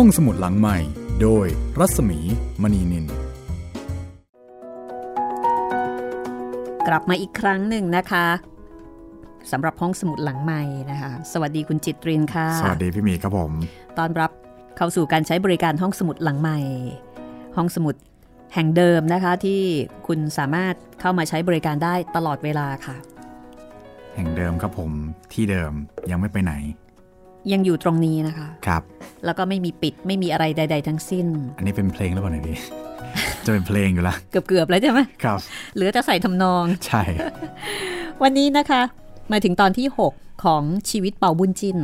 [0.00, 0.78] ห้องสมุดหลังใหม่
[1.22, 1.46] โดย
[1.78, 2.18] รัศมี
[2.62, 3.06] มณีนิน
[6.86, 8.26] กลับมาอีกครั้งหนึ่งนะคะ
[9.50, 13.52] สำหรับห้องสมุดหลังใหม่นะคะ สวัสดีคุณจิตรินค่ะ สวัสดีพี่หมีครับผม
[13.98, 14.30] ตอนรับ
[14.76, 16.58] เข้าสู่การใช้บริการห้องสมุดหลังใหม่
[17.56, 17.94] ห้องสมุด
[18.54, 19.60] แห่งเดิมนะคะที่
[20.06, 22.96] คุณสามารถเข้ามาใช้บริการได้ตลอดเวลาค่ะ
[24.14, 24.90] แห่งเดิมครับผม
[25.32, 25.72] ที่เดิม
[26.10, 26.54] ยังไม่ไปไหน
[27.52, 28.82] ยังอยู่ตรงนี้นะคะ ครับ
[29.24, 31.26] แล้วก็ไม่มีปิดไม่มีอะไรใด ๆ ทั้งสิ้น
[31.56, 32.56] อันนี้เป็นเพลงหรือเปล่าเนี่ยพี่
[33.44, 35.38] จะเป็นเพลงอยู่ละ เกือบๆแล้วใช่ไหมครับ
[35.74, 37.02] เหลือจะใส่ทำนอง ใช่
[38.22, 38.82] วันนี้นะคะ
[39.32, 41.78] มาถึงตอนที่ 6 ของชีวิตเป่าบุญจิน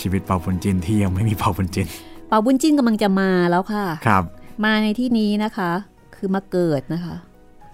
[0.00, 1.88] ชีวิตเป่าบุญจินที่ยังไม่มีเป่าบุญจิน
[2.28, 4.24] เป่าบุญจินกำลังจะมาแล้วค่ะ ครับ
[4.64, 5.70] มาในที่นี้นะคะ
[6.16, 7.14] คือมาเกิดนะคะ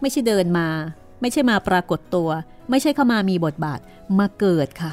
[0.01, 0.69] ไม่ใช่เดินมา
[1.21, 2.29] ไม่ใช่มาปรากฏตัว
[2.71, 3.81] ไม่ใช่เข้ามามีบทบาท
[4.19, 4.93] มาเกิดค่ะ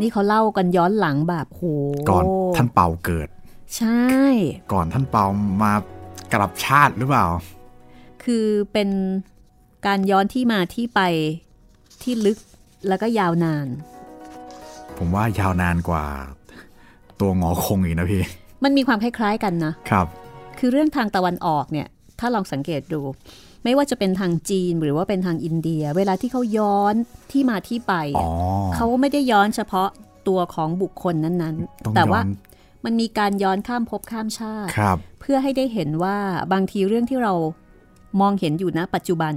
[0.00, 1.62] นี่เขาเล่ากันย้อนหลังแบบโห
[2.10, 2.24] ก่อน
[2.56, 3.28] ท่านเป่าเกิด
[3.76, 4.08] ใช่
[4.72, 5.24] ก่อนท่านเป่า
[5.62, 5.72] มา
[6.32, 7.26] กลับชาติหรือเปล่า
[8.24, 8.88] คือเป็น
[9.86, 11.00] การย้อนที่มาที่ไป
[12.02, 12.38] ที่ลึก
[12.88, 13.66] แล้วก็ยาวนาน
[14.98, 16.04] ผมว่ายาวนานกว่า
[17.20, 18.22] ตัวงอคงอีกนะพี่
[18.64, 20.06] มันมีความคล้ายๆกันนะครับ
[20.58, 21.88] คือเรื่องทางตะวันออกเนี่ย
[22.20, 23.00] ถ้าลองสังเกตดู
[23.64, 26.94] ไม่ว่าจะเป็นทางจีนหรือว่าเป็นทางอินเดีย เวลาที่เขาย้อน
[27.32, 28.28] ที่มาที่ไปอ๋อ
[28.74, 29.88] เขาไม่ได้ย้อนเฉพาะ
[30.28, 32.28] ตัวของบุคคลนั้นต้องๆแต่ย้ว่าอน
[32.84, 36.16] มันมีการย้อนข้ามภพข้ามชาติครับเพื่อให้ได้เห็นว่า
[36.52, 37.34] บางทีเรื่องที่เรา
[38.20, 39.34] มองเห็นอยู่ณปัจจุบัน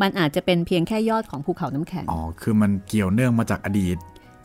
[0.00, 3.96] มันอาจจะเป็นเพียงแค่ยอดของภูเขาน้ำแข็ง อ๋อ คือมันเกี่ยวเนื่องมาจากอดีต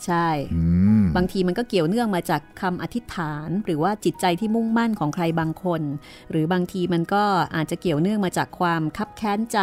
[0.06, 0.62] ใช่อื
[1.02, 5.82] มบางทีมันก็เกี่ยวเนื่องมาจากคำอธิษฐาน หรือว่าจิตใจที่มุ่งมั่นของใครบางคน
[6.32, 7.24] หรือบางทีมันก็
[7.56, 9.60] อาจจะเกี่ยวเนื่องมาจากความคับแค้นใจ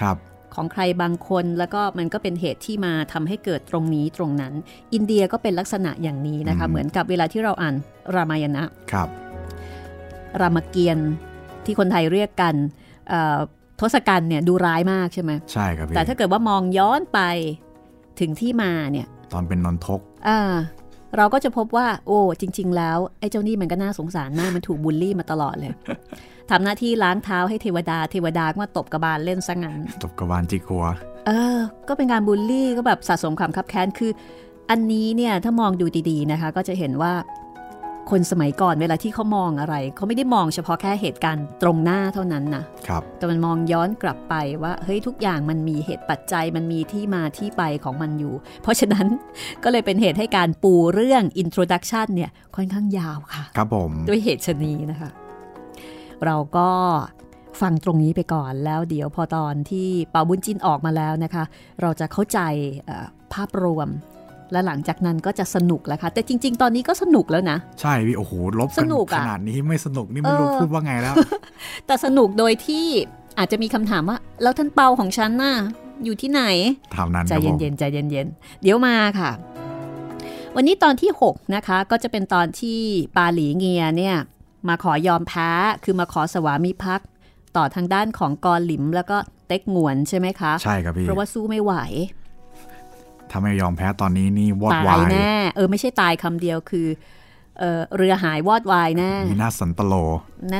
[0.00, 0.16] ครับ
[0.54, 4.54] ของใครบางคนแล้วก็มันก็เป็นเหตุที่มาทำให้เกิดตรงนี้ตรงนั้น
[4.94, 7.74] อินเดียก็เป็นลักษณะอย่างนี้นะคะอืมเหมือนกับเวลาที่เราอ่าน
[8.14, 9.08] รามายณะครับ
[10.40, 11.08] รามเกียรติ์
[11.64, 12.54] ที่คนไทยเรียกกัน
[13.08, 13.38] เอ่อ
[13.80, 17.20] ทศกัณฐ์เนี่ยดูร้ายมากใช่ไหมใช่ครับพี่แต่ถ้าเกิดว่ามองย้อนไป
[18.20, 20.40] ถึงที่มาเนี่ยต อนเป็นนนทกอ่า
[21.16, 25.72] เราก็จะพบว่า โอ้ จริง ๆ แล้ว ไอ้เจ้านี่มันก็น่าสงสารมากมันถูกบูลลี่มาตลอดเลย
[26.50, 30.84] ทำหน้าที่ล้างเท้าให้เทวดาเทวดาก็มาตบกระบาลเล่นซะงั้นตบกระบาลจิกัว
[31.26, 31.58] เออ
[31.88, 34.10] ก็เป็นการบูลลี่ก็แบบสะสมความคับแค้นคือ
[34.70, 37.12] อันนี้เนี่ยถ้ามองดูดีๆนะคะ ก็จะเห็นว่า
[38.10, 49.06] คนสมัยก่อนเวลาที่เขามองอะไร เขาไม่ได้มองเฉพาะแค่เหตุการณ์ตรงหน้าเท่านั้นนะครับแต่มันมองย้อนกลับไปว่าเฮ้ยทุกอย่างมันมีเหตุปัจจัยมันมีที่มาที่ไปของมันอยู่ เพราะฉะนั้น
[49.64, 55.10] ก็เลยเป็นเหตุให้การปูเรื่อง introduction เนี่ยค่อนข้างยาวค่ะ ครับผม ด้วยเหตุชนีนะคะ
[56.24, 56.70] เราก็
[57.60, 61.44] ฟังตรงนี้ไปก่อนแล้วเดี๋ยวพอตอนที่เปาบุญจินออกมาแล้วนะคะ
[61.80, 62.40] เราจะเข้าใจ
[62.84, 63.88] เอ่อภาพรวม
[64.52, 71.14] และหลังจากนั้นก็จะสนุกแล้วค่ะ แต่จริง ๆ ตอนนี้ก็สนุกแล้วนะ ใช่พี่โอ้โหลบสกันนุกอะขนาดนี้ไม่สนุกนี่ไม่รู้เออพูดว่าไงแล้ว
[71.86, 72.86] แต่สนุกโดยที่
[73.38, 75.54] อาจจะมีคำถามว่า แล้วท่านเปาของฉันน่ะ
[76.04, 76.42] อยู่ที่ไหน
[76.96, 79.30] ถามนั้นใจครับผมเย็นๆใจเย็นๆเดี๋ยวมาค่ะ
[80.56, 82.78] วันนี้ตอนที่ 6 นะคะ ก็จะเป็นตอนที่
[83.16, 84.16] ปาหลีเงียเนี่ย
[84.68, 85.50] มาขอยอมแพ้
[85.84, 87.08] คือมาขอสวามิภักดิ์
[87.56, 91.72] ต่อทางด้านของกอหลิมแล้วก็เต็กหงวนใช่ไหมคะใช่ครับพี่เพราะว่าสู้ไม่ไหว
[93.30, 96.88] ถ้าไม่ยอมแพ้ตอนนี้นี่วอดตายวายแน่เออไม่ใช่ตายคำเดียวคือ
[97.58, 99.94] เออเรือหายวอดวายแน่มีหน้าสันตโล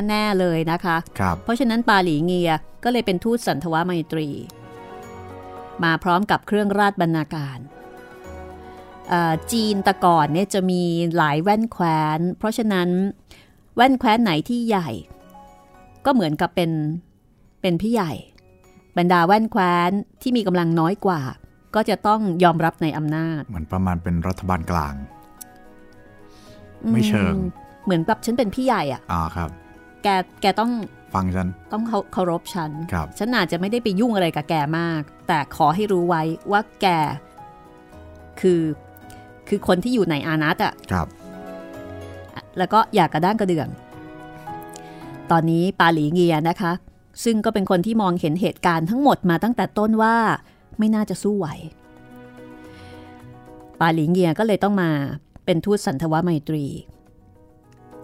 [0.09, 2.51] แน่ๆเลยนะคะครับเพราะฉะนั้นปาหลีเงีย
[2.83, 4.27] ก็เลยเป็นทูตสันทวไมตรี
[5.83, 7.59] มาพร้อมกับเครื่องราชบรรณาการ
[9.09, 10.83] เอ่อจีนแตะก่อนเนี่ยจะมี
[11.17, 12.89] หลายแว่นแคว้น เพราะฉะนั้น
[13.75, 14.89] แว่นแคว้นไหนที่ใหญ่
[16.05, 16.71] ก็เหมือนกับเป็น
[17.61, 18.13] เป็นพี่ใหญ่
[18.97, 19.91] บรรดาแว่นแคว้น
[20.21, 21.21] ที่มีกำลังน้อยกว่า
[21.75, 24.93] ก็จะต้องยอมรับในอำนาจ เหมือนประมาณเป็นรัฐบาลกลาง
[26.91, 27.47] ไม่เชิงอืม
[27.85, 29.49] เหมือนแบบฉันเป็นพี่ใหญ่อะอ่าครับ
[30.03, 30.07] แก
[30.41, 30.71] แกต้อง
[31.13, 36.87] ฟังฉัน ต้องเคาเคารพฉันครับฉันอาจจะไม่ได้ไปยุ่งอะไรกับแกมาก แต่ขอให้รู้ไว้ว่าแก
[38.39, 38.61] คือ
[39.47, 41.07] คือคนที่อยู่ในอานัตอะครับ
[42.57, 43.69] แล้วก็อยากกระด้างกระเดื่อง
[45.31, 46.71] ตอนนี้ปาหลีเงียนะคะ
[47.23, 50.17] ซึ่งก็เป็นคนที่มองเห็นเหตุการณ์ทั้งหมดมาตั้งแต่ต้นว่า
[50.79, 51.47] ไม่น่าจะสู้ไหว
[53.79, 54.89] ปาหลีเงียก็เลยต้องมา
[55.45, 56.65] เป็นทูตสันทวไมตรี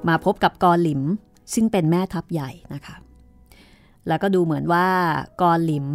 [0.08, 1.02] มาพบกับกอหลิม
[1.54, 2.96] ซึ่งเป็นแม่ทัพใหญ่นะคะ
[4.08, 4.88] แล้วก็ดูเหมือนว่า
[5.42, 5.88] กอหลิม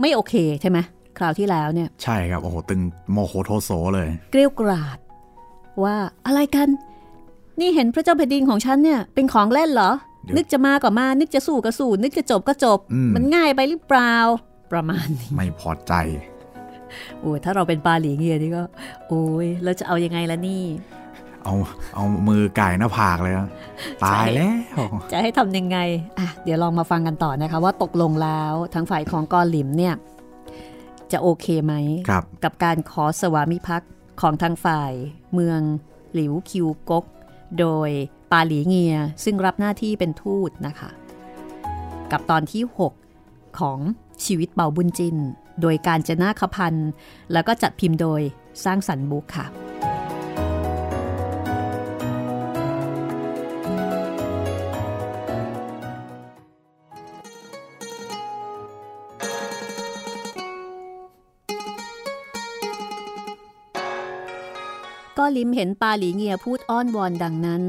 [0.00, 0.78] ไม่โอเคใช่ไหม
[1.18, 2.80] คราวที่แล้วเนี่ย ใช่ครับ โอ้โห ตึง
[3.12, 4.98] โมโหโทโสเลย เกลียวกราด
[5.84, 5.96] ว่า
[6.26, 6.68] อะไรกัน
[7.60, 9.90] นี่เห็นพระเจ้าแผ่นดินของฉันเนี่ย เป็นของเล่นเหรอ
[10.22, 14.14] เดี๋ยวนึกจะมาก็มา นึกจะสู้ก็สู้ นึกจะจบก็จบอืมมันง่ายไปหรือเปล่า
[14.72, 15.92] ประมาณนี้ไม่พอใจ
[17.20, 18.62] โอ้ยถ้าเราเป็นปาหลีเงียนี่ก็
[19.08, 20.64] โอ้ยเราจะเอายังไงล่ะนี่
[21.44, 21.54] เอเอา
[21.94, 23.48] เอามือไก่หน้าผากเลยนะ
[24.04, 24.48] ตายแล้
[24.78, 24.80] ว
[25.12, 25.78] จะให้ทำยังไง
[26.18, 29.94] อะเดี๋ยวลองมาฟังกันต่อนะคะ ว่าตกลงแล้วทางฝ่ายของกอหลิมเนี่ย
[31.12, 31.74] จะโอเคไหม
[32.08, 34.92] ครับกับการขอสวามิภักดิ์ของทางฝ่าย
[35.34, 35.60] เมือง
[36.14, 37.04] หลิวคิวกก
[37.60, 37.90] โดย
[38.32, 40.90] ปาหลีเงียซึ่งรับหน้าที่เป็นทูตนะคะ
[42.12, 43.07] กับตอนที่ 6
[43.60, 43.78] ของ
[44.24, 45.16] ชีวิตเบาบุญจิน
[45.60, 46.88] โดยการจนาคพันธ์
[47.32, 48.20] แล้วก็จัดพิมพ์โดย
[48.64, 49.46] สร้างสรรค์บุ๊กค่ะ
[65.18, 67.64] ก็ลิมเห็นปาหลีเงียพูดอ้อนวอนดังนั้น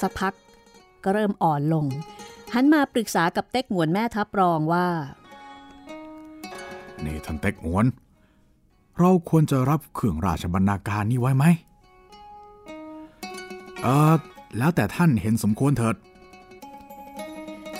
[0.00, 0.34] สักพัก
[1.04, 1.86] ก็เริ่มอ่อนลง
[2.54, 4.86] หันมาปรึกษากับเต็กหงวนแม่ทัพรองว่า
[7.04, 7.86] นี่ท่านเต็กหวน
[8.98, 11.44] เราควรจะรับเครื่องราชบรรณาการนี้ไว้ไหม
[13.82, 14.14] เออ
[14.58, 15.96] แล้วแต่ท่านเห็นสมควรเถิด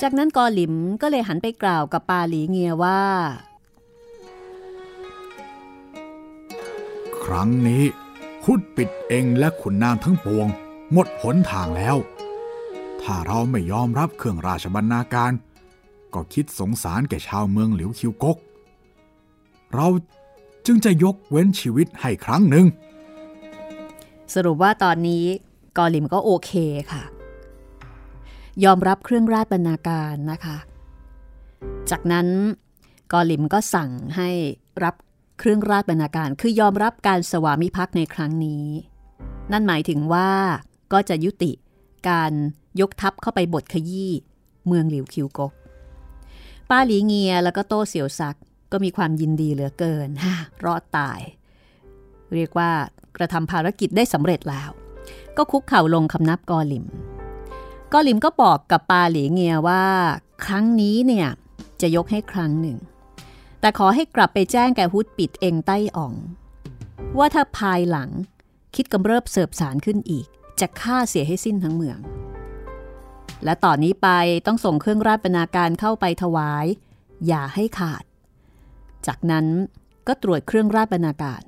[0.02, 3.02] จากนั้นกอหลิมก็เลยหันไปกล่าวกับปาหลีเงียว่า
[7.24, 7.82] ครั้งนี้
[8.44, 10.46] ฮุดปิดเองและขุนนางทั้งปวง
[10.92, 11.96] หมดหนทางแล้ว
[13.04, 15.32] ถ้าเราไม่ยอมรับเครื่องราชบรรณาการ
[16.14, 18.38] ก็คิดสงสารแก่ชาวเมืองหลิวคิวกก
[19.74, 19.88] เรา
[20.66, 22.66] จึงจะยกเว้นชีวิตให้ครั้งหนึ่ง
[24.34, 25.24] สรุปว่าตอนนี้
[25.78, 26.52] กอลิมก็โอเค
[26.92, 27.02] ค่ะ
[28.64, 30.56] ยอมรับเครื่องราชบรรณาการนะคะ
[31.90, 32.28] จากนั้น
[33.12, 34.28] กอลิมก็สั่งให้
[34.84, 34.94] รับ
[35.38, 38.66] เครื่องราชบรรณาการ คือยอมรับการสวามิภักดิ์ในครั้งนี้
[39.52, 40.30] นั่นหมายถึงว่า
[40.92, 41.52] ก็จะยุติ
[42.08, 42.32] การ
[42.80, 44.12] ยกทัพเข้าไปบทขยี้
[44.66, 45.52] เมืองหลิวคิวกก
[46.70, 48.38] ป้าหลีเงียแล้วก็โต้เสี่ยวซัก
[48.72, 50.34] ก็มีความยินดีเหลือเกินฮ่า
[50.64, 51.20] รอดตาย
[52.34, 52.70] เรียกว่า
[53.16, 54.70] กระทำภารกิจได้สำเร็จแล้ว
[55.36, 56.84] ก็คุกเข่าลงคำนับกอหลิม
[57.92, 59.84] กอหลิมก็บอกกับปาหลีเงียว่า
[60.44, 61.28] ครั้งนี้เนี่ย
[61.80, 62.78] จะยกให้ครั้งหนึ่ง
[63.60, 66.14] แต่ขอให้กลับไปแจ้งแก่ฮุดปิดเองใต้อ่อง
[67.18, 68.10] ว่าถ้าภายหลัง
[68.74, 70.26] คิดกำเริบเสบสารขึ้นอีก
[70.60, 71.98] จะฆ่าเสียให้สิ้นทั้งเมือง
[73.44, 74.08] และต่อนนี้ไป
[74.46, 76.67] ต้องส่งเครื่องราชบรรณาการเข้าไปถวาย
[77.26, 78.05] อย่าให้ขาด
[79.06, 79.46] จากนั้น
[80.06, 81.43] ก็ตรวจเครื่องราชบรรณาการ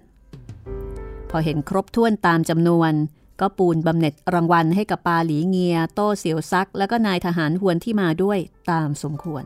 [1.30, 2.92] พอเห็นครบถ้วนตามจำนวน
[3.40, 8.38] ก็ปูนบำเหน็จรางวัลให้กับปาหลีเงีย โต้เสียวซัก แล้วก็นายทหารหวนที่มาด้วย
[8.70, 9.44] ตามสมควร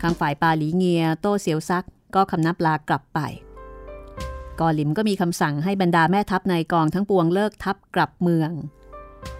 [0.00, 3.20] ข้างฝ่ายปาหลีเงีย โต้เสียวซัก ก็คำนับลากลับไป
[4.60, 8.50] กอหลิมก็มีคำสั่งให้บรรดาแม่ทัพในกองทั้งปวงเลิกทัพกลับเมือง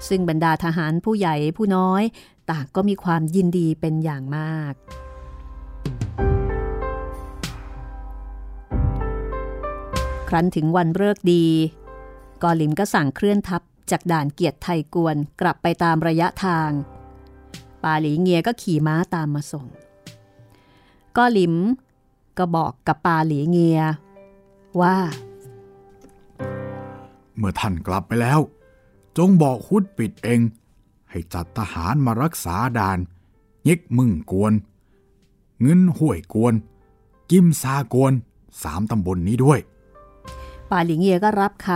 [0.08, 2.02] ซึ่งบรรดาทหารผู้ใหญ่ผู้น้อย
[2.50, 4.74] ต่างก็มีความยินดีเป็นอย่างมาก
[10.28, 11.46] ครั้นถึงวันเลิกดี
[12.42, 16.70] กอลิมก็สั่งเคลื่อนทัพจากด่านเกียรติไทยกวนกลับไปตามระยะทาง
[17.82, 19.66] ปาหลีเงียก็ขี่ม้าตามมาส่ง
[21.16, 21.54] กอลิม
[22.38, 23.80] ก็บอกกับปาหลีเงีย
[24.80, 24.96] ว่า
[27.36, 28.38] เมื่อท่านกลับไปแล้ว
[29.18, 30.40] จงบอกฮุดปิดเอง
[31.10, 32.98] ให้จัดทหารมารักษาด่าน
[33.68, 34.52] ยิกมึงกวน
[35.60, 36.54] เงินห้วยกวน
[37.30, 38.12] กิมซากวน
[38.62, 39.58] สามตำบลนนี้ด้วย
[40.70, 41.68] ปาหลิงเยก็รับค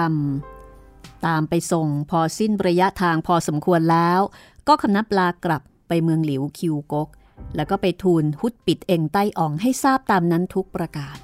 [0.59, 4.21] ำตามไปส่งพอสิ้นระยะทางพอสมควรแล้ว
[4.69, 7.09] ก็คำนับลากลับไปเมืองหลิวคิวกก
[7.57, 11.17] แล้วก็ไปทูลฮุดปิดเองใต้อ่องให้ทราบตามนั้นทุกประการ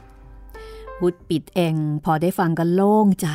[1.01, 3.29] ฮุดปิดเองพอได้ฟังก็โล่งใจ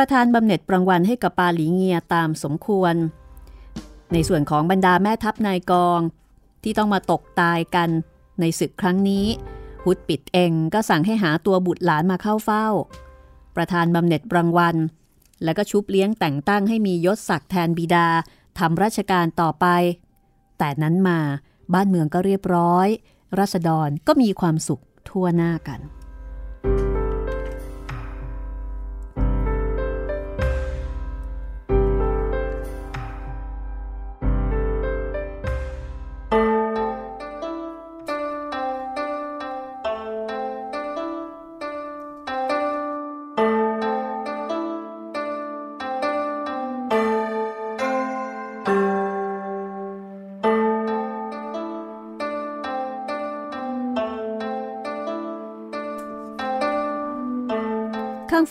[0.00, 2.94] ประธานบำเหน็จรางวัลให้กับปาหลีเงียตามสมควร
[4.12, 6.00] ในส่วนของบรรดาแม่ทัพนายกอง
[6.62, 7.88] ที่ต้องมาตกตายกัน
[8.40, 9.26] ในศึกครั้งนี้
[9.84, 12.66] ฮุดปิดเองก็สั่งให้หาตัวบุตรหลานมาเข้าเฝ้า
[13.56, 14.76] ประธานบำเหน็จรางวัล
[15.44, 18.08] แล้วก็ชุบเลี้ยงแต่งตั้งให้มียศศักดิ์แทนบิดา
[18.58, 19.66] ทำราชการต่อไป
[20.58, 21.18] แต่นั้นมา
[21.74, 22.88] บ้านเมืองก็เรียบร้อย
[23.38, 25.80] รัษฎรก็มีความสุขทั่วหน้ากัน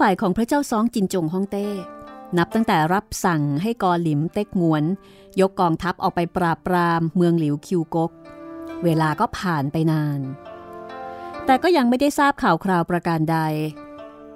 [0.07, 1.67] ฝ่ายของพระเจ้าซองจินจงฮ่องเต้
[2.37, 4.83] นับตั้งแต่รับสั่งให้กอหลิมเต็กงวน
[5.39, 8.11] ยกกองทัพออกไปปราบปรามเมืองหลิวคิวกก
[8.83, 10.19] เวลาก็ผ่านไปนาน
[11.45, 13.37] แต่ก็ยังไม่ได้ทราบข่าวคราวประการใด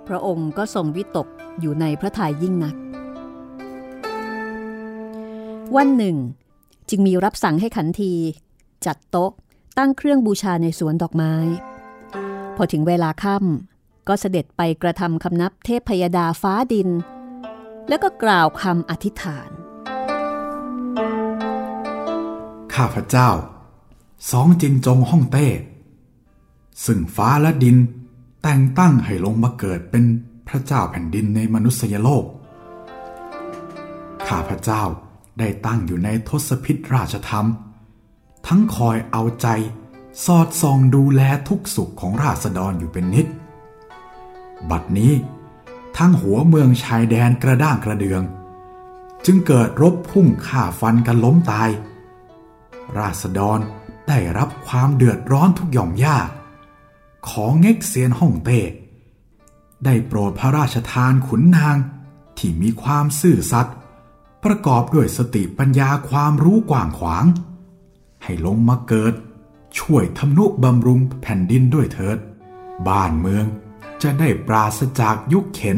[0.08, 1.28] พระองค์ก็ทรงวิตก
[1.60, 2.76] อยู่ในพระทัยยิ่งนัก
[5.76, 6.18] วันหนึ่ง
[6.90, 8.14] จึงมีรับสั่งให้ขันที
[8.86, 9.32] จัดโต๊ะ
[9.78, 11.34] ตั้งเครื่องบูชาในสวนดอกไม้
[12.56, 13.69] พอถึงเวลาค่ำ
[14.10, 16.90] ก็เสด็จไปกระทำคำนับเทพพยดาฟ้าดิน
[17.88, 19.50] แล้วก็กล่าวคำอธิษฐาน
[22.74, 23.30] ข้าพเจ้า
[24.32, 25.48] สองจินจงฮ่องเต้
[26.86, 27.78] ซึ่งฟ้าและดิน
[28.42, 30.06] แต่งตั้งให้ลงมาเกิดเป็น
[30.48, 32.26] พระเจ้าแผ่นดินในมนุษยโลก
[34.28, 34.84] ข้าพเจ้า
[35.40, 37.46] ได้ตั้งอยู่ในทศพิธราชธรรม
[38.48, 39.48] ทั้งคอยเอาใจ
[40.26, 43.28] สอดส่องดูแลทุกสุขของราษฎรอยู่เป็นนิด
[44.70, 45.14] บัดนี้
[45.98, 48.22] ทั้งหัวเมืองชายแดนกระด้างกระเดือง
[49.26, 51.70] จึงเกิดรบพุ่งฆ่าฟันกันล้มตาย
[52.98, 53.60] ราษฎร
[54.08, 56.30] ได้รับความเดือดร้อนทุกหย่อมยาก
[57.30, 58.60] ของเง็กเซียนฮ่องเต้
[59.86, 61.78] ได้โปรดพระราชทานขุนนาง
[62.38, 63.76] ที่มีความซื่อสัตย์
[64.44, 67.26] ประกอบด้วยสติปัญญาความรู้กว้างขวาง
[68.24, 69.14] ให้ลงมาเกิด
[69.80, 72.18] ช่วยทำนุบำรุงแผ่นดินด้วยเถิด
[72.88, 73.46] บ้านเมือง
[74.04, 75.78] จะได้ปราศจากยุคเข็น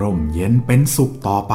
[0.00, 1.54] ร่มเย็นเป็นสุขต่อไป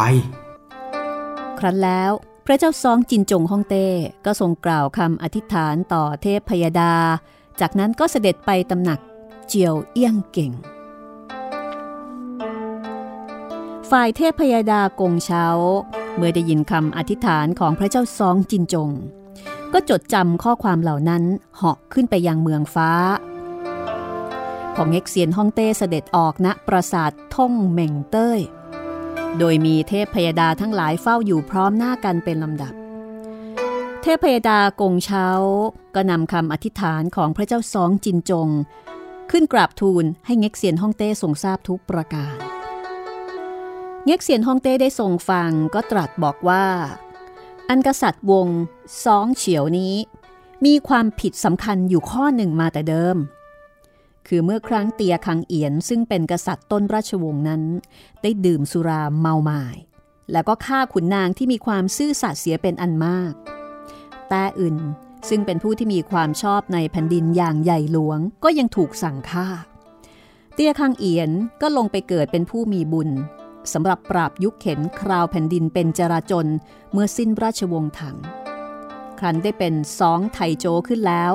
[1.60, 2.12] ครั้นแล้ว
[2.46, 3.88] พระเจ้าซองจินจงฮ่องเต้
[4.26, 6.94] ก็ทรงกล่าวคำอธิษฐานต่อเทพพยดา
[7.60, 9.00] จากนั้นก็เสด็จไปตำหนัก
[9.48, 10.52] เจียวเอี้ยงเก่ง
[13.92, 15.46] ฝ่ายเทพพยดากงเช้า
[16.16, 18.90] เมื่อได้ยินคำอธิษฐานของพระเจ้าซองจินจง
[19.74, 21.24] ก็จดจำข้อความเหล่านั้น
[21.56, 22.90] เหาะขึ้นไปยังเมืองฟ้า
[24.76, 28.40] พอเง็กเซียนฮ่องเต้เสด็จออกณปราสาทท่งเหม่งเต้ย
[29.38, 32.74] โดยมีเทพพยดาทั้งหลายเฝ้าอยู่พร้อมหน้ากันเป็นลำดับ
[34.02, 35.28] เทพพยดากงเช้า
[35.96, 38.50] ก็นำคำอธิษฐานของพระเจ้าซองจินจง
[39.32, 42.38] ขึ้นกราบทูลให้เง็กเซียนฮ่องเต้ทรงทราบทุกประการ
[44.06, 46.66] เง็กเซียนฮ่องเต้ได้ทรงฟังก็ตรัสบอกว่า
[47.70, 48.48] อันกษัตริย์วง
[49.04, 49.96] ซองเฉียวนี้
[50.66, 53.18] มีความผิดสำคัญอยู่ข้อหนึ่งมาแต่เดิม
[54.28, 57.64] คือเมื่อครั้งเตียคังเอียนซึ่งเป็นกษัตริย์ต้นราชวงศ์นั้น
[58.22, 59.78] ได้ดื่มสุราเมาหมาย
[60.32, 63.34] แล้วก็ฆ่าขุนนางที่มีความซื่อสัตย์เสียเป็นอันมาก
[64.30, 64.78] แต่อื่น
[65.30, 69.48] ซึ่งเป็นผู้ที่มีความชอบในแผ่นดินอย่างใหญ่หลวงก็ยังถูกสั่งฆ่า
[70.54, 73.10] เตียคังเอียนก็ลงไปเกิดเป็นผู้มีบุญ
[73.74, 76.48] สำหรับปราบยุคเข็นคราวแผ่นดินเป็นจราจน
[76.92, 78.18] เมื่อสิ้นราชวงศ์ถัง
[79.20, 81.32] ครั้นได้เป็นสองไทโจขึ้นแล้ว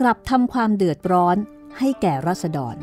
[0.00, 1.36] กลับทำความเดือดร้อน
[1.78, 2.76] ให้แก่รัษฎร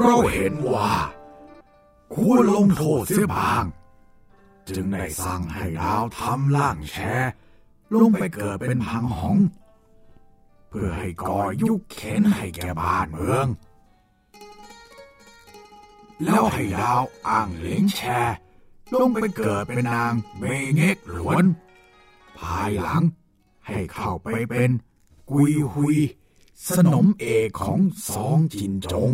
[0.00, 0.92] เราเห็นว่า
[2.14, 3.64] ควรลงโทษเสียบาง
[4.68, 6.96] จึงได้สั่งให้ดาวทำล่างแช
[7.92, 9.38] ลงไปเกิดเป็นพังหอง
[10.68, 13.46] เพื่อให้ก่อยุคเข็นให้แก่บ้านเมือง
[16.24, 18.00] แล้วให้ดาวอ่างเหลียงแช
[19.00, 20.42] ลงไปเกิดเป็นนางเม
[20.74, 21.44] เงกหลวน
[22.38, 23.02] ภายหลัง
[23.68, 24.70] ให้เข้าไปเป็น
[25.30, 25.96] กุยหุย
[26.76, 27.80] สนมเอกของ
[28.14, 29.12] สองจินจง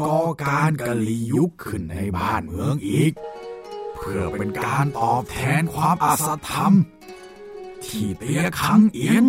[0.00, 3.12] ก่อการกะลียุคขึ้นในบ้านเมืองอีก
[3.94, 6.72] เพื่อเป็นการตอบแทนความอาสธรรม
[7.84, 9.24] ที่เตียขังเอียน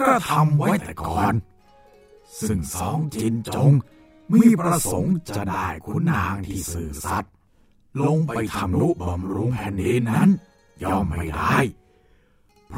[0.00, 1.34] กระทำไว้แต่ก่อน
[2.46, 3.72] ซึ่งสองจินจง
[4.32, 7.32] มีประสงค์จะได้คุณนางที่สื่อสัตย์
[8.02, 10.30] ลงไปทำนุบำรุงแผ่นดินนั้น
[10.82, 11.58] ย่อมไม่ได้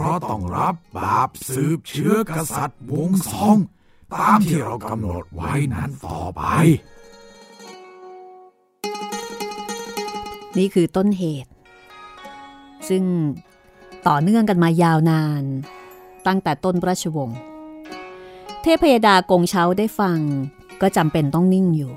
[0.00, 3.56] เพราะต้องรับบาปสืบเชื้อกษัตริย์วงซอง
[4.14, 6.42] ตามที่เรากำหนดไว้นั้นต่อไป
[10.58, 11.50] นี่คือต้นเหตุ
[12.88, 13.02] ซึ่ง
[14.08, 15.42] ต่อเนื่องกันมายาวนาน
[16.26, 17.38] ตั้งแต่ต้นราชวงศ์
[18.62, 20.18] เทพยดากงเช้าได้ฟัง
[20.80, 21.92] ก็จำเป็นต้องนิ่งอยู่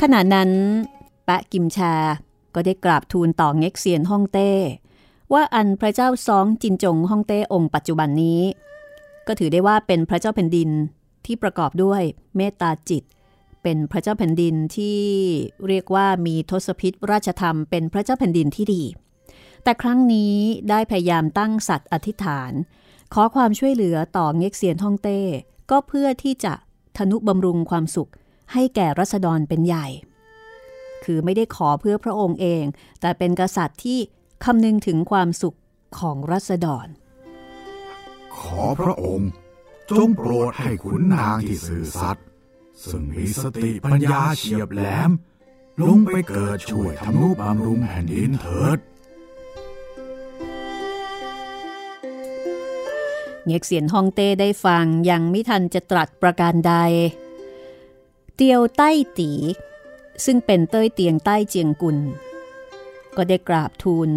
[0.00, 0.50] ขณะนั้น
[1.24, 1.94] แปะกิมชา
[2.54, 4.52] ก็ได้กราบทูลต่อเง็กเซียนฮ่องเต้
[5.32, 8.40] ว่าอันพระเจ้าซองจินจงฮ่องเต้องค์ปัจจุบันนี้
[9.26, 10.70] ก็ถือได้ว่าเป็นพระเจ้าแผ่นดิน
[11.26, 12.02] ที่ประกอบด้วย
[12.36, 13.02] เมตตาจิต
[13.62, 15.00] เป็นพระเจ้าแผ่นดินที่
[15.68, 18.82] เรียกว่ามีทศพิธราชธรรมเป็นพระเจ้าแผ่นดินที่ดี
[19.62, 20.34] แต่ครั้งนี้
[20.70, 22.52] ได้พยายามตั้งสัตว์อธิษฐาน
[23.14, 25.20] ขอความช่วยเหลือต่อเง็กเซียนฮ่องเต้
[25.70, 26.54] ก็เพื่อที่จะ
[26.96, 28.10] ทนุบำรุงความสุข
[28.52, 29.86] ให้แก่รัษฎรเป็นใหญ่
[31.04, 32.64] คือไม่ได้ขอเพื่อพระองค์เอง
[33.00, 33.98] แต่เป็นกษัตริย์ที่
[34.44, 35.58] คำนึงถึงความสุข
[35.98, 36.86] ของรัษฎร
[38.38, 39.30] ขอพระองค์
[39.90, 42.24] จงโปรดให้ขุนนางที่สื่อสัตย์
[42.90, 45.10] ซึ่งมีสติปัญญาเฉียบแหลม
[45.82, 48.78] ลงไปเกิดช่วยทำนุบำรุงแผ่นดินเถิด
[53.46, 56.74] เง็กเสียนฮ่องเต้ได้ฟังยังไม่ทันจะตรัสประการใด
[58.36, 59.32] เตียวใต้ตี
[60.24, 61.98] ซึ่งเป็นเต้ยเตียงใต้เจียงกุล
[63.16, 64.08] ก็ได้กราบทูล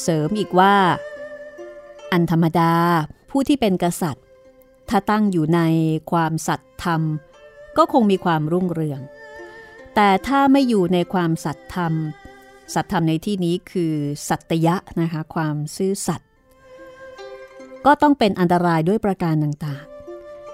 [0.00, 0.74] เสริมอีกว่า
[2.12, 2.72] อันธรรมดา
[3.30, 4.24] ผู้ที่เป็นกษัตริย์
[4.88, 5.60] ถ้าตั้งอยู่ใน
[6.12, 7.02] ความสัตย์ธรรม
[7.76, 9.00] ก็คงมีความรุ่งเรือง
[9.94, 11.92] แต่ถ้าไม่อยู่ในความสัตย์ธรรม
[12.74, 13.92] สัตย์ธรรมในที่นี้คือ
[14.28, 16.28] สัตยะนะคะความซื่อสัตย์
[17.86, 19.84] ก็ต้องเป็นอันตรายด้วยประการต่าง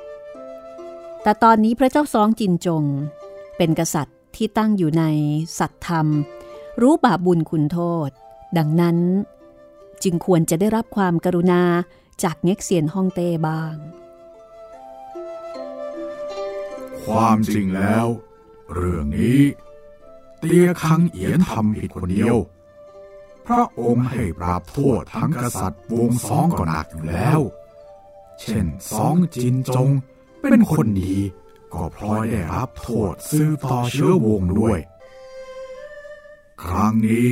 [0.07, 2.85] ๆ แต่ตอนนี้พระเจ้าซองจินจง
[3.57, 5.05] เป็นกษัตริย์ที่ตั้งอยู่ใน
[5.59, 6.07] สัตธรรม
[6.81, 8.11] รู้บาปบุญคุณโทษ
[8.59, 8.99] ดังนั้น
[10.03, 11.63] จึงควรจะได้รับความกรุณา
[12.23, 13.75] จากเง็กเซียนฮ่องเต้บ้าง
[17.05, 18.07] ความจริงแล้ว
[18.75, 19.41] เรื่องนี้
[20.39, 22.37] เตียคังเอียนทำผิดคนเดียว
[23.47, 27.41] พระองค์ให้ปราบโทษทั้งกษัตริย์วงสองก็หนักอยู่แล้ว
[28.41, 29.91] เช่นสองจินจง
[30.43, 31.17] เป็นคนดี
[31.75, 34.79] ก็พลอยได้รับโทษซื้อต่อเชื้อวงด้วย
[36.63, 37.29] ครั้งนี้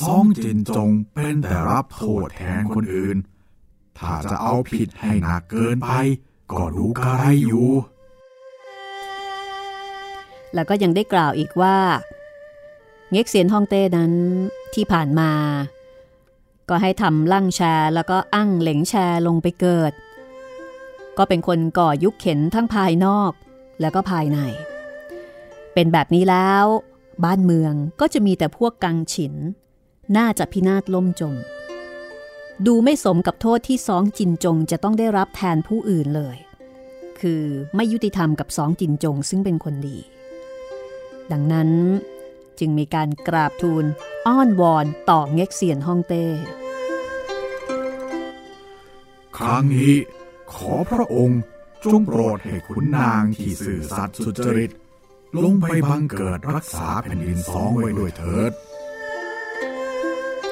[0.00, 3.16] สองจินจงเป็นแต่รับโทษแทนคนอื่น
[3.98, 5.92] ถ้าจะเอาผิดให้หนักเกินไป
[6.52, 7.68] ก็รู้กะไรอยู่
[10.54, 11.78] แล้วก็ยังได้กล่าวอีกว่า
[13.10, 14.12] เง็กเซียนฮ่องเต้นั้น
[14.74, 15.32] ที่ผ่านมา
[16.68, 19.92] ก็ให้ทำลั่งแชร์แล้วก็อั้งเหลงแชร์ลงไปเกิด
[21.18, 23.32] ก็เป็นคนก่อยุคเข็นทั้งภายนอก
[23.80, 24.38] แล้วก็ภายใน
[25.74, 26.64] เป็นแบบนี้แล้ว
[27.24, 29.34] บ้านเมืองก็จะมีแต่พวกกังฉิน
[30.16, 31.34] น่าจะพินาศล่มจม
[32.66, 36.36] ดูไม่สมกับโทษที่สองจินจงจะต้องได้รับแทนผู้อื่นเลย
[37.20, 37.42] คือ
[37.76, 39.98] ไม่ยุติธรรมกับสองจินจงซึ่งเป็นคนดี
[41.32, 41.70] ดังนั้น
[42.58, 43.84] จึงมีการกราบทูล
[44.26, 46.26] อ้อนวอนต่อเง็กเซียนฮ่องเต้
[49.36, 49.94] ครั้งนี้
[50.54, 51.40] ขอพระองค์
[51.92, 54.70] จงโปรดให้ขุนนางที่สื่อสัตย์สุจริต
[55.44, 58.52] ลงไปบังเกิดรักษาแผ่นดินสองไว้ด้วยเถิด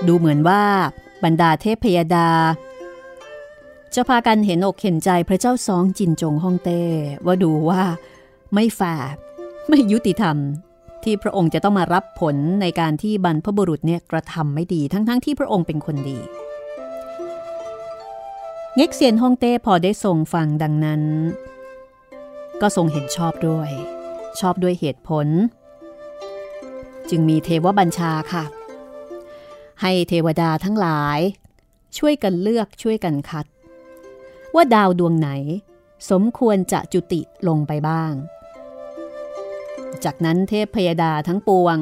[0.07, 0.63] ดูเหมือนว่า
[1.25, 2.29] บรรดาเทพพยดา
[3.95, 6.83] จะพากันเห็นอกเห็นใจพระเจ้าซองจินจงฮ่องเต้
[7.27, 7.83] ว่าดูว่า
[8.55, 9.11] ไม่แฟร์
[9.69, 10.37] ไม่ยุติธรรม
[11.05, 16.19] ที่พระองค์จะต้องมารับผลในการที่บรรพบุรุษเนี่ยกระทำไม่ดีทั้งๆทที่พระองค์เป็นคนดี
[18.77, 21.03] เง็กเซียนฮ่องเต้พอได้ทรงฟังดังนั้น
[22.61, 23.71] ก็ทรงเห็นชอบด้วย
[24.39, 25.27] ชอบด้วยเหตุผล
[27.11, 28.45] จึงมีเทวบัญชาค่ะ
[29.83, 31.19] ให้เทวดาทั้งหลาย
[31.99, 33.47] ช่วยกันเลือกช่วยกันคัด
[34.55, 35.29] ว่าดาวดวงไหน
[36.11, 38.13] สมควรจะจุติลงไปบ้าง
[40.05, 41.79] จากนั้นเทพพยดาทั้งปวง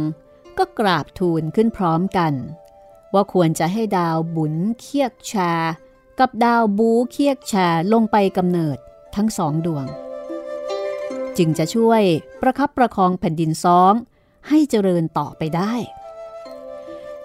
[0.58, 2.32] ก็กราบทูลขึ้นพร้อมกัน
[3.14, 5.52] ว่าควรจะให้ดาวบุญเคียกชา
[6.18, 8.78] กับดาวบูเคียกชาลงไปกำเนิด
[9.16, 9.86] ทั้งสองดวง
[11.38, 12.02] จึงจะช่วย
[12.42, 13.92] ประคับประคองแผ่นดินซ้อง
[14.48, 15.72] ให้เจริญต่อไปได้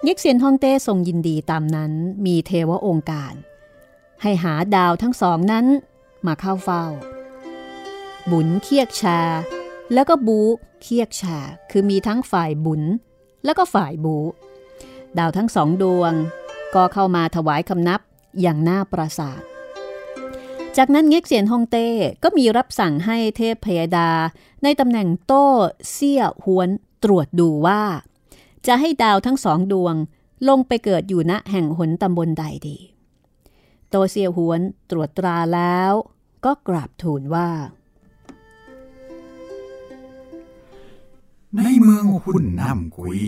[0.02, 1.92] เย็กเซียนฮ่องเต้ทรงยินดีตามนั้น
[2.26, 3.32] มีเทวองค์การ
[4.22, 5.66] ให้หาดาวทั้งสองนั้น
[6.26, 6.84] มาเข้าเฝ้า
[8.30, 9.20] บุญเคียกชา
[9.92, 10.40] แล้วก็บู
[10.82, 11.38] เคียกชา
[11.70, 12.82] คือมีทั้งฝ่ายบุญ
[13.44, 14.16] แล้วก็ฝ่ายบู
[15.18, 16.12] ดาวทั้งสองดวง
[16.74, 18.00] ก็เข้ามาถวายคำนับ
[18.40, 19.42] อย่างน่าประสาท
[20.78, 21.88] จากนั้นเง็กเซียนฮองเต้
[22.22, 24.10] ก็มีรับสั่งให้เทพพยดา
[24.62, 25.46] ในตำแหน่งโต้
[25.92, 26.68] เซี่ยหวน
[27.04, 27.82] ตรวจดูว่า
[28.66, 29.94] จะให้ดาวทั้งสองดวง
[30.48, 32.78] ลงไปเกิดอยู่ณแห่งหนตำบลใดดี
[33.88, 34.60] โตเซียหวน
[34.90, 35.92] ตรวจตราแล้ว
[36.44, 37.50] ก็กราบทูลว่า
[41.56, 43.20] ในเมืองหุ่นน้ำกุย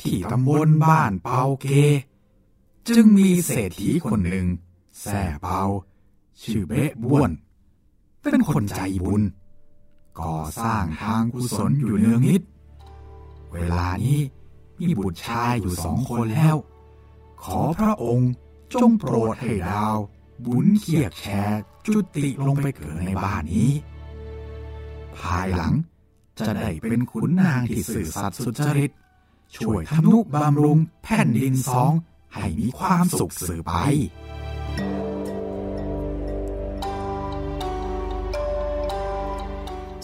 [0.00, 1.66] ที่ตำบลบ้านเปาเก
[2.88, 4.46] จึงมีเศรษฐีคนหนึ่ง
[5.02, 5.60] แส่เปา
[6.42, 7.30] ชื่อเบ๊ะบ้วน
[8.22, 9.22] เป็นคนใจบุญ
[10.20, 12.42] ก่อสร้างทางกุศลอยู่เนืองนิด
[13.52, 14.20] เวลานี้
[14.80, 16.56] มีบุตรชายอยู่สองคนแล้ว
[17.44, 18.30] ขอพระองค์
[18.74, 19.96] จงโปรดให้ดาว
[20.46, 23.72] บุญเขียกแชร์จุติลงไปเกิดในบ้านนี้
[25.18, 25.74] ภายหลัง
[26.46, 28.90] จะได้เป็นขุนนางที่สื่อสัตย์สุจริต
[29.56, 31.92] ช่วยทำนุบำรุงแผ่นดินสอง
[32.34, 33.72] ให้มีความสุขสืบไป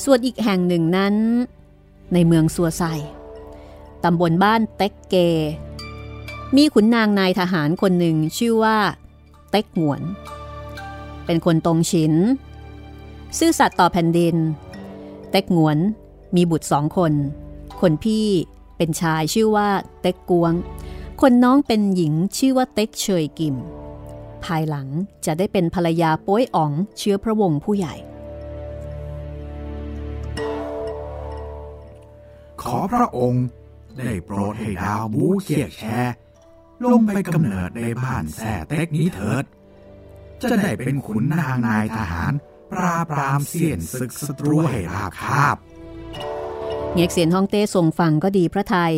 [0.04, 1.14] ส่วนอีกแห่งหนึ่งนั้น
[2.12, 2.82] ในเมืองซัวไซ
[4.04, 5.16] ตำบลบ้านเต็กเก
[6.56, 8.76] มีขุนนางนายทหารคนหนึ่งชื่อว่า
[9.50, 10.00] เต็กหวน
[11.26, 12.12] เป็นคนตรงฉิน
[13.38, 14.36] ซื่อสัตย์ต่อแผ่นดิน
[15.30, 15.78] เต็กหวน
[16.36, 17.12] มีบุตรสองคน
[17.80, 18.26] คนพี่
[18.76, 19.68] เป็นชายชื่อว่า
[20.00, 20.52] เต็กกวง
[21.20, 23.54] คนน้องเป็นหญิงชื่อว่าเต็กเฉยกิม
[24.44, 24.88] ภายหลัง
[25.26, 27.94] จะได้เป็นภรรยาป้ยอ๋องเชื้อพระวงศ์ผู้ใหญ่
[32.68, 33.46] ขอพระองค์
[33.98, 35.84] ได้โปรดให้ดาวบูเขียกแช
[36.84, 39.44] ลงไปกำเนิดในบ้านแส่เต็กนี้เถิด
[40.50, 42.32] จะได้เป็นขุนนางนายทหาร
[42.72, 45.56] ปราบปรามเสียนศึกศัตรูให้ราบคาบ
[46.94, 48.94] เงยกเสียนฮ่องเต้ทรงฟังก็ดีพระไทย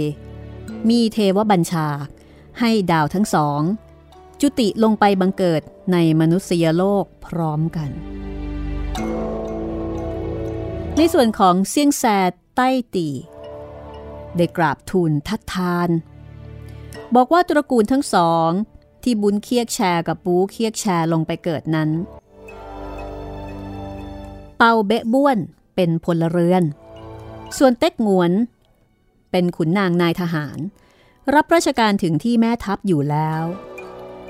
[0.88, 1.88] มีเทวบัญชา
[2.60, 3.60] ให้ดาวทั้งสอง
[4.40, 7.90] จุติลงไปบังเกิดในมนุษยโลกพร้อมกัน
[10.96, 12.04] ในส่วนของเซียงแซ
[12.56, 13.08] ใต้ตี
[14.36, 15.88] ได้กราบทูลทัดทาน
[17.14, 18.50] บอกว่าตระกูลทั้งสอง
[19.02, 21.90] ที่บุญเคียกแชร์กับปูเคียกแชร์ลงไปเกิดนั้น
[24.56, 25.38] เปาเบะบ้วน
[25.74, 26.62] เป็นพลเรือน
[27.58, 28.32] ส่วนเต็กงวน
[29.30, 30.58] เป็นขุนนางนายทหาร
[31.34, 33.42] รับราชการถึงที่แม่ทัพอยู่แล้ว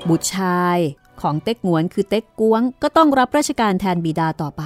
[0.09, 0.77] บุตรชาย
[1.21, 4.63] ของเต็กงวนคือเต็กกวงก็ต้องรับราชการแทนบิดาต่อไป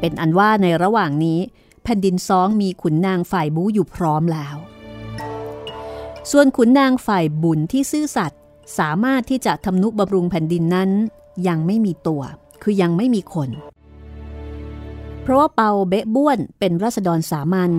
[0.00, 1.40] เป็นอันว่าในระหว่างนี้
[1.82, 4.56] แผ่นดินซองมีขุนนางฝ่ายบูอยู่พร้อมแล้ว
[6.30, 8.40] ส่วนขุนนางฝ่ายบุญที่ซื่อสัตย์
[8.78, 10.90] สามารถที่จะทำนุบำรุงแผ่นดินนั้น
[11.48, 12.22] ยังไม่มีตัว
[12.62, 13.48] คือยังไม่มีคน
[15.22, 17.72] เพราะว่าเปาเบะบ้วนเป็นรัษฎรสามัญ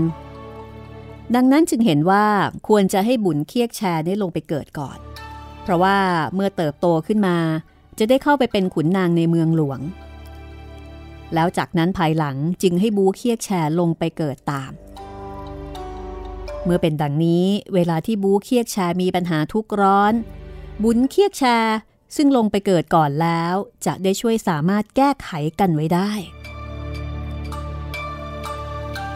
[1.35, 2.25] ดังนั้นจึงเห็นว่า
[2.67, 4.97] ควรจะให้บุญเคียกแชร์ได้ลงไปเกิดก่อน
[5.63, 5.97] เพราะว่า
[6.35, 7.37] เมื่อเติบโตขึ้นมา
[7.99, 9.79] จะได้เข้าไปเป็นขุนนางในเมืองหลวง
[11.35, 14.71] แล้วจากนั้นภายหลังจึงให้บูเคียกแชร์ลงไปเกิดตาม
[16.63, 20.13] เมื่อเป็นดังนี้เวลาที่บูเคียกแชร์มีปัญหาทุกร้อน
[20.83, 21.75] บุญเคียกแชร์
[22.15, 23.53] ซึ่งลงไปเกิดก่อนแล้ว
[23.85, 26.11] จะได้ช่วยสามารถแก้ไขกันไว้ได้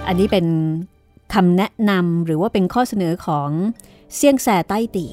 [0.07, 0.45] อันนี้เป็น
[1.33, 3.49] คำแนะนำหรือว่าเป็นข้อเสนอของ
[4.15, 5.07] เซียงแส่ใต้ตี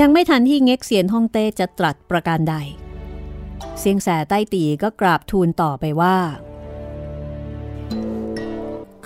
[0.00, 2.56] ยังไม่ทันที่เง็กเซียนฮ่องเต้จะตรัสประการใด
[3.78, 6.16] เสียงแสใต้ตีก็กราบทูลต่อไปว่า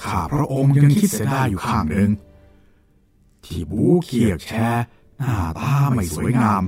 [0.03, 2.11] ข้าพระองค์ยังคิดเสียได้อยู่ข้างหนึ่ง
[3.45, 4.55] ที่บูเขียกแช
[5.19, 6.63] หน้าตาไม่สวยงาม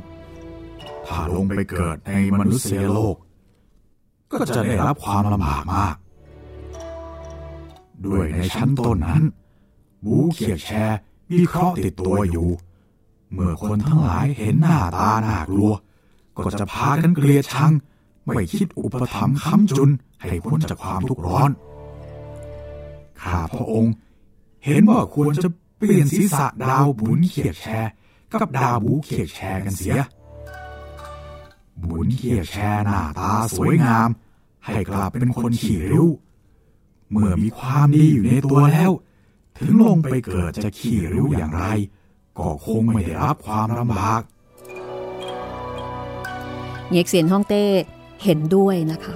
[1.06, 3.16] ถ้าลงไปเกิดในมนุษยโลก
[4.32, 5.96] ก็จะได้รับความลำบากมาก
[8.06, 9.22] ด้วยในชั้นต้นนั้น
[10.04, 10.72] บูเขียกแช
[11.30, 12.48] มีเคราะห์ติดตัวอยู่
[13.32, 15.72] เมื่อคนทั้งหลายเห็นหน้าตาน่ากลัว
[16.38, 17.72] ก็จะพากันเกลียดชัง
[18.24, 21.50] ไม่คิดอุปถัมภ์ค้ำจุนให้พ้นจากความทุกข์ร้อน
[23.22, 23.92] ข้าพระองค์
[24.64, 27.90] เห็นว่าควรจะเปลี่ยนศีรษะดาวบุญเขียดแชร์
[28.40, 30.00] กับดาวบูเขียดแชร์กันเสีย
[31.90, 34.08] บุญเขียดแชร์หน้าตาสวยงาม
[34.64, 36.06] ให้กลับเป็นคนขี้ริ้ว
[37.10, 38.92] เมื่อมีความดีอยู่ในตัวแล้ว
[39.58, 41.66] ถึงลงไปเกิดจะขี้ริ้วอย่างไร
[42.38, 44.22] ก็คงไม่ได้รับความลำบาก
[46.94, 47.66] เงกเสียนฮ่องเต้
[48.24, 49.14] เห็นด้วยนะคะ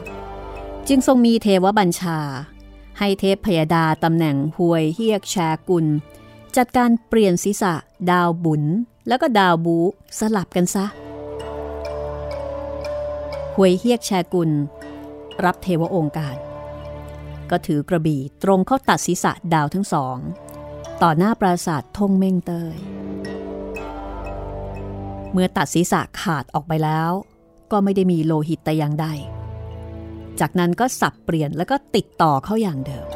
[0.89, 2.19] จึงทรงมีเทวบัญชา
[2.99, 5.37] ให้เทพพยดาตำแหน่งหวยเฮียกแช
[5.69, 5.87] กุล
[6.57, 7.75] จัดการเปลี่ยนศีรษะ
[8.11, 8.63] ดาวบุญ
[9.09, 9.77] แล้วก็ดาวบู
[10.19, 10.87] สลับกันซะ
[13.55, 14.51] หวยเฮียกแชกุล
[15.45, 16.37] รับเทวองค์การ
[17.51, 20.17] ก็ถือกระบี่ตรงเข้าตัดศีรษะดาวทั้งสอง
[21.03, 22.77] ต่อหน้าปราสาททงเม่งเตย
[25.33, 27.13] เมื่อตัดศีรษะขาดออกไปแล้ว
[27.73, 29.07] ก็ไม่ได้มีโลหิตแต่อย่างใด
[30.41, 33.07] จากนั้นก็สับเปลี่ยนแล้วก็ติดต่อเข้าอย่างเดิม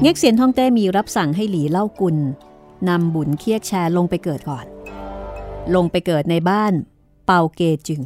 [0.00, 2.16] เง็กเซียนท่องเต้มีรับสั่งให้หลีเล่ากุล
[2.88, 4.66] นำบุญเคียกแชร์ลงไปเกิดก่อน
[5.74, 6.72] ลงไปเกิดในบ้าน
[7.26, 8.00] เปาเกจึง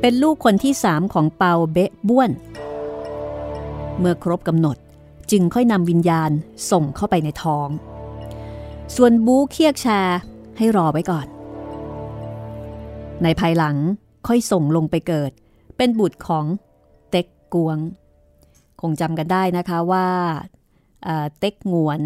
[0.00, 2.30] เป็นลูกคนที่สามของเปาเบะบ้วน
[3.98, 4.76] เมื่อครบกำหนด
[5.30, 6.30] จึงค่อยนำวิญญาณ
[6.70, 7.68] ส่งเข้าไปในท้อง
[8.96, 10.18] ส่วนบูเคียกแชร์
[10.56, 11.26] ให้รอไว้ก่อน
[13.22, 13.76] ในภายหลัง
[14.26, 15.32] ค่อยส่งลงไปเกิด
[15.76, 16.44] เป็นบุตรของ
[17.10, 17.78] เต็กกวง
[18.80, 20.08] คงจำกันได้นะคะว่า
[21.38, 22.02] เต็กงวน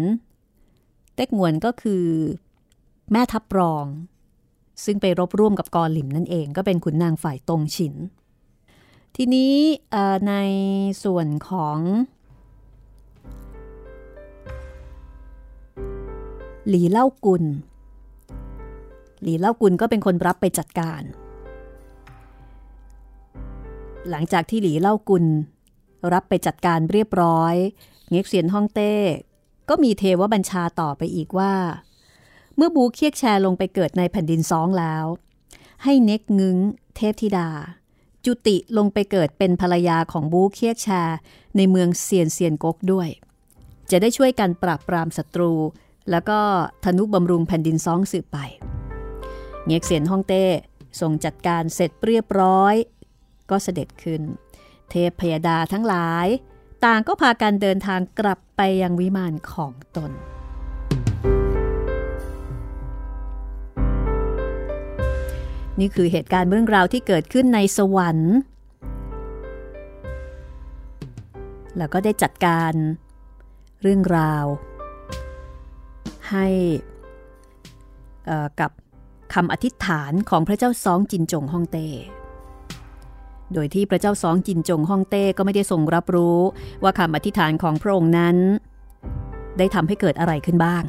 [1.15, 2.05] เต็กงวนก็คือ
[3.11, 3.85] แม่ทัพรอง
[4.85, 7.93] ซึ่งไปรบร่วมกับกอหลิมนั่นเองก็เป็นขุนนางฝ่ายตรงฉิน
[9.15, 9.55] ทีนี้
[10.27, 10.33] ใน
[11.03, 11.77] ส่วนของ
[16.67, 17.43] หลีเล่ากุล
[19.23, 21.01] หลีเล่ากุลก็เป็นคนรับไปจัดการ
[24.09, 25.25] หลังจากที่หลีเล่ากุล
[26.13, 27.55] รับไปจัดการเรียบร้อย
[28.09, 28.93] เง็กเซียนฮ่องเต้
[29.69, 31.53] ก็มีเทวบัญชาต่อไปอีกว่า
[32.55, 35.05] เมื่อบูเคียกแชร์ลงไปเกิดในแผ่นดินซองแล้ว
[35.83, 36.57] ให้เน็กงึ้ง
[36.95, 37.49] เทพธิดา
[38.25, 41.17] จุติลงไปเกิดเป็นภรรยาของบูเคียกแชร์
[41.57, 43.09] ในเมืองเซียนเซียนกกด้วย
[43.91, 45.51] จะได้ช่วยกันปราบปรามศัตรู
[46.11, 46.39] แล้วก็
[46.83, 48.37] ธนุบำรุงแผ่นดินซองสืบไป
[49.67, 50.45] เง็กเซียนฮ่องเต้
[50.99, 52.75] ทรงจัดการเสร็จเรียบร้อย
[53.49, 54.21] ก็เสด็จขึ้น
[54.89, 56.27] เทพพยดาทั้งหลาย
[56.85, 60.11] ต่างก็พากันเดินทางกลับไปยังวิมานของตน
[65.79, 68.33] นี่คือเหตุการณ์เรื่องราวที่เกิดขึ้นในสวรรค์
[71.77, 72.73] แล้วก็ได้จัดการ
[73.81, 74.45] เรื่องราว
[76.31, 76.47] ให้
[78.59, 78.71] กับ
[79.33, 81.87] คำอธิษฐานของพระเจ้าซองจินจงฮ่องเต้
[83.53, 86.39] โดยที่พระเจ้าซองจินจงฮ่องเต้ก็ไม่ได้ทรงรับรู้
[86.83, 88.37] ว่าคำอธิษฐานของพระองค์นั้น
[89.57, 90.83] ได้ทำให้เกิดอะไรขึ้นบ้าง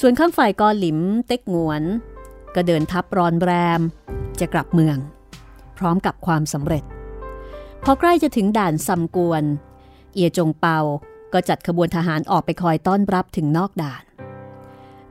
[0.00, 1.82] ส่วนข้างฝ่ายกอหลิมเต็กงวน
[2.54, 3.80] ก็เดินทับรอนแรม
[4.40, 4.96] จะกลับเมือง
[5.78, 6.84] พร้อมกับความสำเร็จ
[7.84, 9.42] พอใกล้จะถึงด่านซำกวน
[10.14, 10.78] เอียจงเปา
[11.32, 14.02] ก็จัดขบวนทหารออกไปคอยต้อนรับถึงนอกด่าน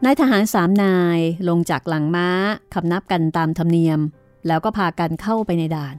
[0.06, 2.30] นายทหารสามนายลงจากหลังม้า
[2.74, 4.00] คำนับกันตามธรรมเนียม
[4.48, 5.96] แล้วก็พากันเข้าไปในด่าน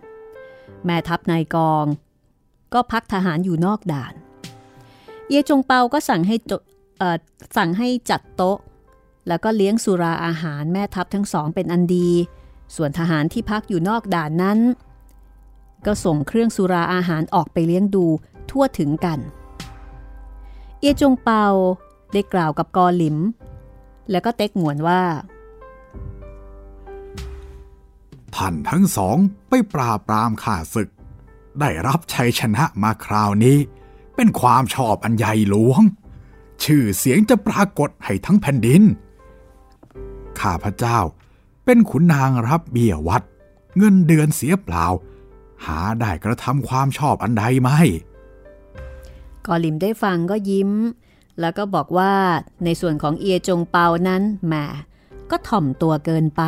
[0.84, 1.84] แม่ทัพนายกอง
[2.74, 4.14] ก็พักทหารอยู่นอกด่าน
[5.28, 6.36] เยจงเปาก็สั่งให้
[7.56, 8.58] สั่งให้จัดโต๊ะ
[9.28, 12.10] แล้วก็เลี้ยงสุราอาหารแม่ทัพทั้งสองเป็นอันดี
[12.76, 14.58] ส่วนทหารที่พักอยู่นอกด่านนั้น
[15.86, 18.06] ก็ส่งเครื่องสุราอาหารออกไปเลี้ยงดู
[18.50, 19.18] ทั่วถึงกัน
[20.80, 21.46] เอจงเปา
[22.12, 23.16] ได้กล่าวกับกอหลิม
[24.10, 25.02] แล้วก็เต็กหมวนว่า
[28.34, 29.16] ท่านทั้งสอง
[29.48, 30.88] ไปปราบปรามข้าศึก
[31.60, 33.58] ได้รับชัยชนะมาคราวนี้
[34.16, 35.82] เป็นความชอบอันใหญ่หลวง
[36.64, 38.82] ชื่อเสียงจะปรากฏให้ทั้งแผ่นดิน
[40.40, 40.98] ข้าพระเจ้า
[41.64, 43.22] เป็นขุนนางรับเบี้ยวัด
[43.76, 44.84] เงินเดือนเสียเปล่า
[45.66, 47.70] หาได้กระทำความชอบอันใดไหม
[49.46, 50.70] กอลิมได้ฟังก็ยิ้ม
[51.40, 52.14] แล้วก็บอกว่า
[52.64, 54.54] ในส่วนของเอียจงเปานั้นแหม
[55.30, 56.42] ก็ถ่อมตัวเกินไป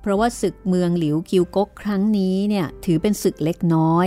[0.00, 4.06] เพราะว่าศึกเมืองหลิวคิวกกครั้งนี้เนี่ยถือเป็นศึกเล็กน้อย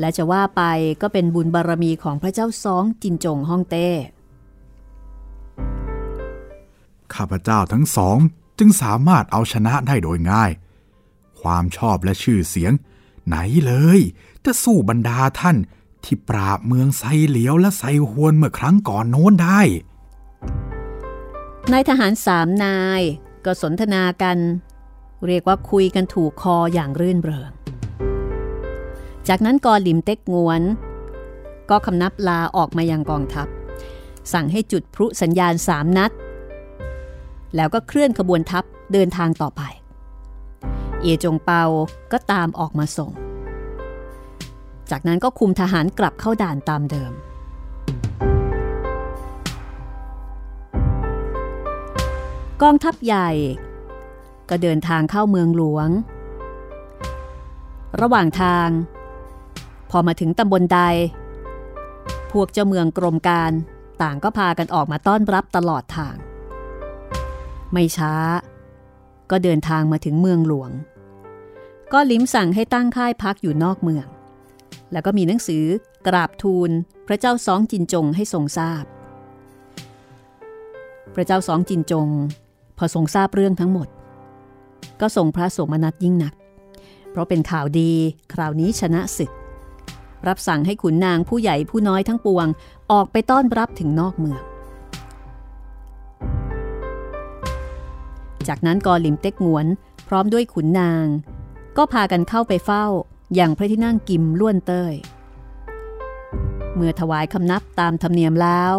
[0.00, 0.62] และจะว่าไป
[1.02, 3.88] ก็เป็นบุญบารรมีของพระเจ้าซองจินจงฮ่องเต้
[7.14, 8.16] ข้าพเจ้าทั้งสอง
[8.58, 10.50] จึงสามารถเอาชนะได้โดยง่าย
[11.40, 12.72] ความชอบและชื่อเสียง
[13.26, 14.00] ไหนเลย
[14.44, 15.56] จะสู้บรรดาท่าน
[16.04, 19.60] ที่ปราบเมืองไซเหลียวและไซฮวนเมื่อครั้งก่อนโน้นได้
[21.72, 23.02] นายทหารสามนาย
[23.44, 24.38] ก็สนทนากัน
[25.26, 27.50] เรียกว่าคุยกันถูกคออย่างรื่นเริง
[29.28, 30.62] จากนั้นกอหลิมเต็กงวน
[31.70, 33.48] ก็คำนับลาออกมายังกองทัพ
[34.32, 36.12] สั่งให้จุดพลุสัญญาณสามนัด
[37.56, 39.62] แล้วก็เคลื่อนขบวนทัพเดินทางต่อไป
[41.00, 41.64] เอจงเปา
[42.12, 43.10] ก็ตามออกมาส่ง
[44.94, 47.12] จากนั้นก็คุมทหารกลับเข้าด่านตามเดิม
[52.62, 53.30] กองทัพใหญ่
[54.50, 55.88] ก็เดินทางเข้าเมืองหลวง
[58.00, 58.68] ระหว่างทาง
[59.90, 60.80] พอมาถึงตำบลใด
[62.32, 63.52] พวกเจ้าเมืองกรมการ
[64.02, 66.16] ต่างก็พากันออกมาต้อนรับตลอดทาง
[67.72, 68.14] ไม่ช้า
[69.30, 70.70] ก็เดินทางมาถึงเมืองหลวง
[71.92, 74.06] ก็ลิ้มสั่งให้ตั้งค่ายพักอยู่นอกเมือง
[74.92, 75.64] แล้วก็มีหนังสือ
[76.06, 76.70] กราบทูล
[77.06, 78.84] พระเจ้าสองจินจงให้ทรงทราบ
[81.14, 82.08] พระเจ้าสองจินจง
[82.78, 83.88] พอทรงทราบเรื่องทั้งหมด
[85.00, 86.34] ก็ทรงพระสมนัตยิ่งหนัก
[87.10, 87.92] เพราะเป็นข่าวดี
[88.32, 89.30] คราวนี้ชนะศึก
[90.26, 92.46] รับสั่งให้ขุนนางผู้ใหญ่ผู้น้อยทั้งปวง
[92.92, 94.40] ออกไปต้อนรับถึงนอกเมือง
[98.48, 99.66] จากนั้นกอลิมเต็กงวน
[100.08, 101.06] พร้อมด้วยขุนนาง
[101.76, 102.86] ก็พากันเข้าไปเฝ้า
[103.34, 104.94] อย่างพระที่นั่งกิมล้วนเต้ย
[106.74, 108.74] เมื่อถวายคำนับตามธรรมเนียมแล้ว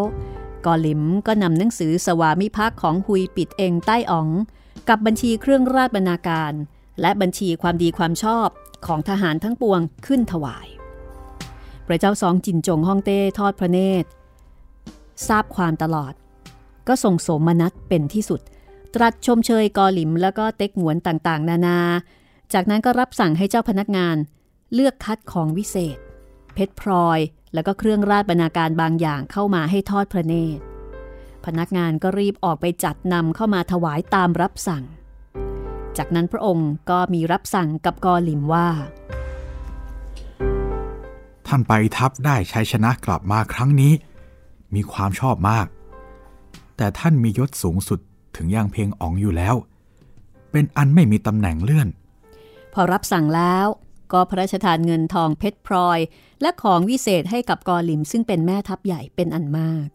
[0.66, 4.28] กอลิมก็นำหนังสือสวามิภักดิ์ของหุยปิดเองใต้อ๋อง
[4.89, 6.54] กับบัญชีเครื่องราชบรรณาการ
[7.02, 8.48] และบัญชีความดีความชอบ
[8.86, 10.68] ของทหารทั้งปวงขึ้นถวาย
[11.88, 14.08] พระเจ้าสองจินจงฮ่องเต้ทอดพระเนตร
[15.28, 16.13] ทราบความตลอด
[16.88, 18.42] ก็ส่งสมนัตเป็นที่สุด
[18.96, 21.80] ตรัสชมเชยกอหลิมแล้วก็เต็กหวนต่างๆ นานา
[22.54, 24.16] จากนั้นก็รับสั่งให้เจ้าพนักงาน
[24.74, 25.98] เลือกคัดของวิเศษ
[26.54, 27.20] เพชรพลอย
[27.54, 30.64] แล้วก็เครื่องราชบรรณาการบางอย่างเข้ามาให้ทอดพระเนตร
[31.46, 34.84] พนักงานก็รีบออกไปจัดนำเข้ามาถวายตามรับสั่ง
[35.98, 38.68] จากนั้นพระองค์ก็มีรับสั่งกับกอลิมว่า
[41.48, 43.94] ท่านไปทัพได้ชัยชนะกลับมาครั้งนี้
[44.76, 45.68] มีความชอบมาก
[46.78, 48.00] แต่ท่านมียศสูงสุด
[48.36, 49.56] ถึงอย่างเพียงอ๋องอยู่แล้ว
[50.52, 51.88] เป็นอันไม่มีตำแหน่งเลื่อน
[52.74, 53.68] พอรับสั่งแล้ว
[54.13, 55.99] ก็พระราชทานเงินทองเพชรพลอย
[56.41, 59.88] และของวิเศษให้กับกอลิมซึ่งเป็นแม่ทัพใหญ่เป็นอันมาก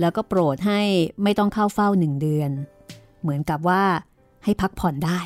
[0.00, 0.80] แล้วก็โปรดให้
[1.22, 2.50] ไม่ต้องเข้าเฝ้าหนึ่งเดือน
[3.22, 3.82] เหมือนกับว่า
[4.44, 5.20] ให้พักผ่อนได้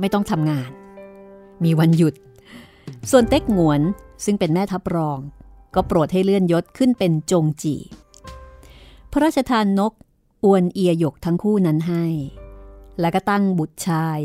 [0.00, 0.70] ไม่ต้องทำงาน
[1.64, 2.14] มีวันหยุด
[3.10, 3.80] ส่วนเต็กหงวน
[4.24, 5.18] ซึ่งเป็นแม่ทัพรอง
[5.74, 7.76] ก็โปรดให้เลื่อนยศขึ้นเป็นจงจี
[9.10, 9.92] พระราชทานนก
[10.44, 12.04] อวนเอียหยกทั้งคู่นั้นให้
[13.00, 14.18] แล้วก็ตั้งบุตรชาย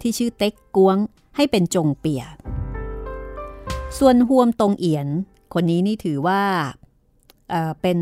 [0.00, 0.96] ที่ชื่อเต็กกวง
[1.36, 2.24] ให้เป็นจงเปีย
[3.98, 5.06] ส่วนฮวมตรงเอียน
[5.54, 6.42] คนนี้นี่ถือว่า
[7.50, 7.98] เเป็น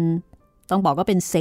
[0.70, 1.34] ต้องบอกว่าเป็นเส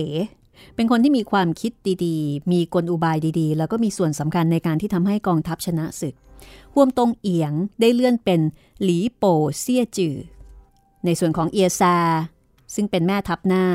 [0.75, 1.71] เป็นคนที่มีความคิด
[2.05, 6.15] ดีๆ มีกลอุบายดีๆ แล้วก็มีส่วนสำคัญในการที่ทำให้กองทัพชนะศึก
[6.75, 8.41] ฮวมตรงเอียงได้เลื่อนเป็น
[8.83, 9.23] หลีโป
[9.59, 10.15] เซียจือ
[11.05, 11.95] ในส่วนของเอียซา
[12.75, 13.65] ซึ่งเป็นแม่ทัพหน้า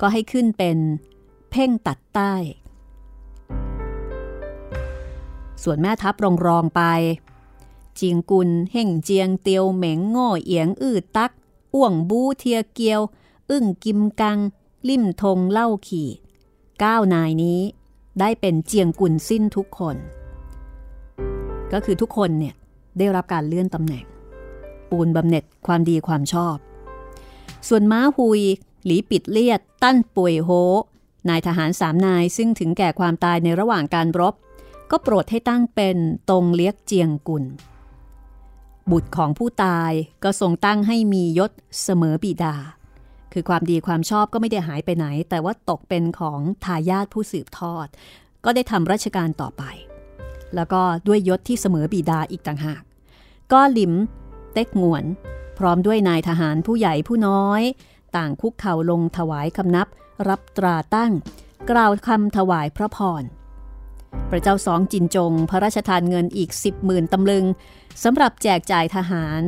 [0.00, 0.78] ก็ให้ขึ้นเป็น
[1.50, 2.34] เพ่งตัดใต้
[5.62, 6.82] ส่วนแม่ทัพรองรองไป
[7.96, 11.32] เจียงกุลเฮ่งเจียงเตียวเหม็งโง่เอียงอื้อตัก
[11.74, 13.00] อ้วงบูเทียเกียว
[13.50, 14.38] อึ้งกิมกัง
[14.88, 16.08] ลิ่มทงเล่าขี่
[16.82, 17.60] ก้านายนี้
[18.20, 19.96] ได้เป็นเจียงกุลสิ้นทุกคน
[21.72, 22.54] ก็คือทุกคนเนี่ย
[22.98, 24.04] ได้รับการเลื่อนตำแหน่ง
[24.90, 26.56] ปูนบำเหน็จความดีความชอบ
[27.68, 28.42] ส่วนม้าหุย
[28.84, 30.50] หลีปิดเลียด ตั้นป่วยโฮ
[31.28, 34.34] นายทหารสามนายซึ่งถึงแก่ความตายในระหว่างการรบ
[34.90, 35.96] ก็โปรดให้ตั้งเป็น
[36.30, 37.44] ตรงเลียกเจียงกุล
[38.90, 39.92] บุตรของผู้ตาย
[40.24, 42.56] ก็ทรงตั้งให้มียศเสมอบิดา
[43.32, 47.86] คือความดีความชอบก็ไม่ได้หายไปไหน แต่ว่าตกเป็นของทายาทผู้สืบทอด
[48.44, 49.62] ก็ได้ทำราชการต่อไป
[50.54, 52.82] แล้วก็ด้วยยศที่เสมอบิดาอีกต่างหาก
[53.52, 53.92] ก็ลิม
[54.52, 55.04] เต็กงวน
[55.58, 57.62] พร้อมด้วยนายทหารผู้ใหญ่ผู้น้อย
[58.16, 59.88] ต่างคุกเข่าลงถวายคำนับ
[60.28, 61.12] รับตราตั้ง
[61.70, 63.22] กล่าวคำถวายพระพร
[64.30, 67.44] พระเจ้าสองจินจง พระราชทานเงินอีกสิบหมื่นตำลึง
[68.02, 69.42] สำหรับแจกจ่ายทหาร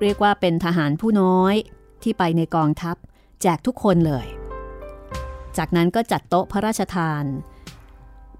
[0.00, 1.54] เรียกว่าเป็นทหารผู้น้อย
[2.02, 2.96] ที่ไปในกองทัพ
[3.42, 4.26] แจกทุกคนเลย
[5.56, 7.24] จากนั้นก็จัดโต๊ะพระราชทาน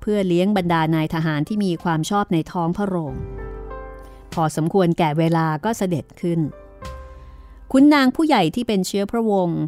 [0.01, 3.15] เพื่อเลี้ยงบรรดานายทหารที่มีความชอบในท้องพระโรง
[4.35, 6.41] พอสมควรแก่เวลาก็เสด็จขึ้น
[7.73, 9.61] คุณนางผู้ใหญ่ที่เป็นเชื้อพระวงศ์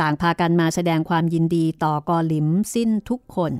[0.00, 3.52] ต่างพากันมาแสดงความยินดีต่อกอลิมสิ้นทุกคน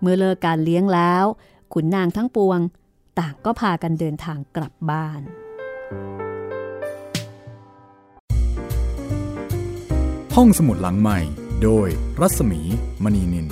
[0.00, 1.24] เมื่อเลิกการเลี้ยงแล้ว
[1.72, 2.60] ขุนนางทั้งปวง
[3.18, 5.20] ต่างก็พากันเดินทางกลับบ้าน
[10.36, 11.18] ห้องสมุดหลังใหม่
[11.62, 11.88] โดย
[12.20, 12.60] รัศมี
[13.04, 13.46] มณีนิน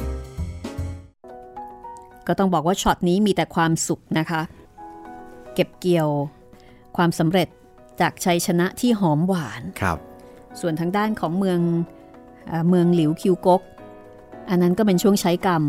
[2.27, 4.43] ก็ต้องบอกว่าช็อตนี้มีแต่ความสุขนะคะ
[5.55, 6.09] เก็บเกี่ยว
[6.97, 7.49] ความสำเร็จ
[8.01, 9.99] จากชัยชนะที่หอมหวานครับ
[10.61, 11.61] ส่วนทางด้านของเมือง
[12.69, 13.63] เมืองหลิวคิวกก
[14.51, 15.63] อันนั้นก็เป็นช่วงใช้กรรม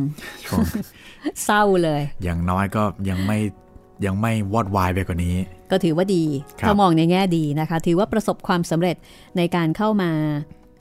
[1.44, 3.40] เศร้าเลย อย่างน้อยก็ยังไม่
[4.06, 5.36] ยังไม่วอดวายไปกว่านี้
[5.72, 6.24] ก็ถือว่าดี
[6.68, 8.96] ถ้ามองในแง่ดีนะคะ ถือว่าประสบความสำเร็จ
[9.38, 10.12] ในการเข้ามา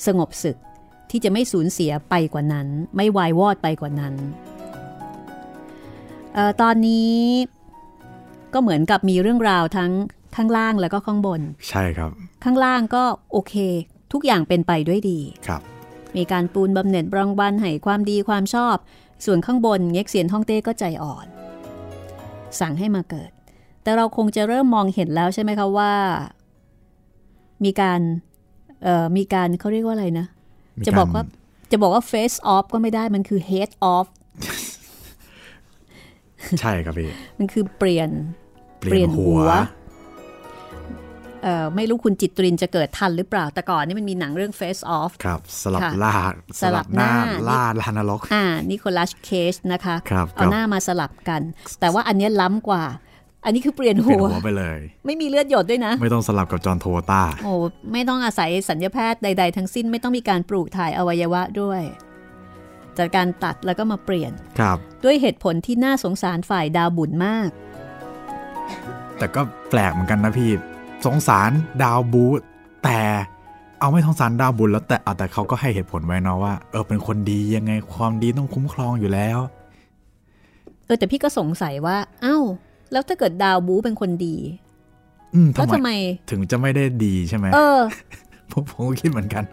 [0.06, 0.56] สงบศึก
[1.10, 4.14] ที่จะไม่สูญเสียไปกว่านั้น ไม่วายวอดไปกว่านั้น
[6.36, 7.14] ออตอนนี้
[8.52, 9.92] ก็เหมือนกับมีเรื่องราวทั้ง
[10.36, 12.10] ข้างล่างแล้วก็ข้างบน ใช่ครับ
[12.44, 13.02] ข้างล่างก็
[13.32, 13.54] โอเค
[14.12, 15.62] ทุกอย่างเป็นไปด้วยดีครับ
[16.16, 18.76] มีการปูนบำเหน็จรางวัลให้ความดีความชอบ
[19.24, 21.26] ส่วนข้างบนเง็กเสียนท่องเต้ก็ใจอ่อน
[22.60, 23.30] สั่งให้มาเกิด
[23.82, 25.92] แต่เราคงจะเริ่มมองเห็นแล้วใช่ไหมคะว่า
[27.64, 28.00] มีการ
[28.82, 30.26] เอ่อมีการเขาเรียกว่าอะไรนะ
[30.86, 31.22] จะบอกว่า
[31.72, 34.06] จะบอกว่า face off ก็ไม่ได้มันคือ head off
[36.60, 38.10] ใช่ครับพี่ มันคือเปลี่ยน
[38.80, 39.64] เปลี่ยนหัวเอ่อ
[41.76, 46.12] ไม่รู้คุณจิตรินจะเกิดทันหรือเปล่า แต่ก่อนนี่มันมีหนังเรื่อง Face Off ครับ สลับล่า
[46.60, 47.12] สลับหน้า
[47.48, 51.40] ล่าลานรกอ่านิโคลัสเคชนะคะครับเอาหน้ามาสลับกัน
[51.80, 52.84] แต่ว่าอันนี้ล้ำกว่า
[53.44, 57.52] อันนี้คือเปลี่ยนหัวไปเลย ไม่มีเลือดหยดด้วยนะ ไม่ต้องสลับกับจอห์นโทต้าโอ้
[57.92, 61.82] ไม่ต้องอาศัยสัญญาแพทย์ใด ๆ ทั้งสิ้นไม่ต้องมีการปลูกถ่ายอวัยวะด้วย
[62.98, 67.48] จากการตัดแล้วก็มาเปลี่ยนครับ ด้วยเหตุผลที่น่าสงสารฝ่ายดาวบุญมาก
[69.18, 70.50] แต่ก็แปลกเหมือนกันนะพี่
[71.06, 71.50] สงสาร
[71.82, 72.24] ดาวบู
[72.84, 72.98] แต่
[73.80, 79.38] เอาไม่สงสารดาวบุญแล้วแต่เอาแต่เขาก็ให้เหตุผลไว้นะว่าเออเป็นคนดียังไงความดีต้องคุ้มครองอยู่แล้ว
[80.84, 82.38] เออแต่พี่ก็สงสัยว่า เอ้า
[82.92, 84.36] แล้วถ้าเกิดดาวบูเป็นคนดี
[85.54, 85.90] แล้วทำไม
[86.30, 87.78] ถึงจะไม่ได้ดีใช่ไหมเออ
[88.50, 89.44] ผมผมก็คิดเหมือนกัน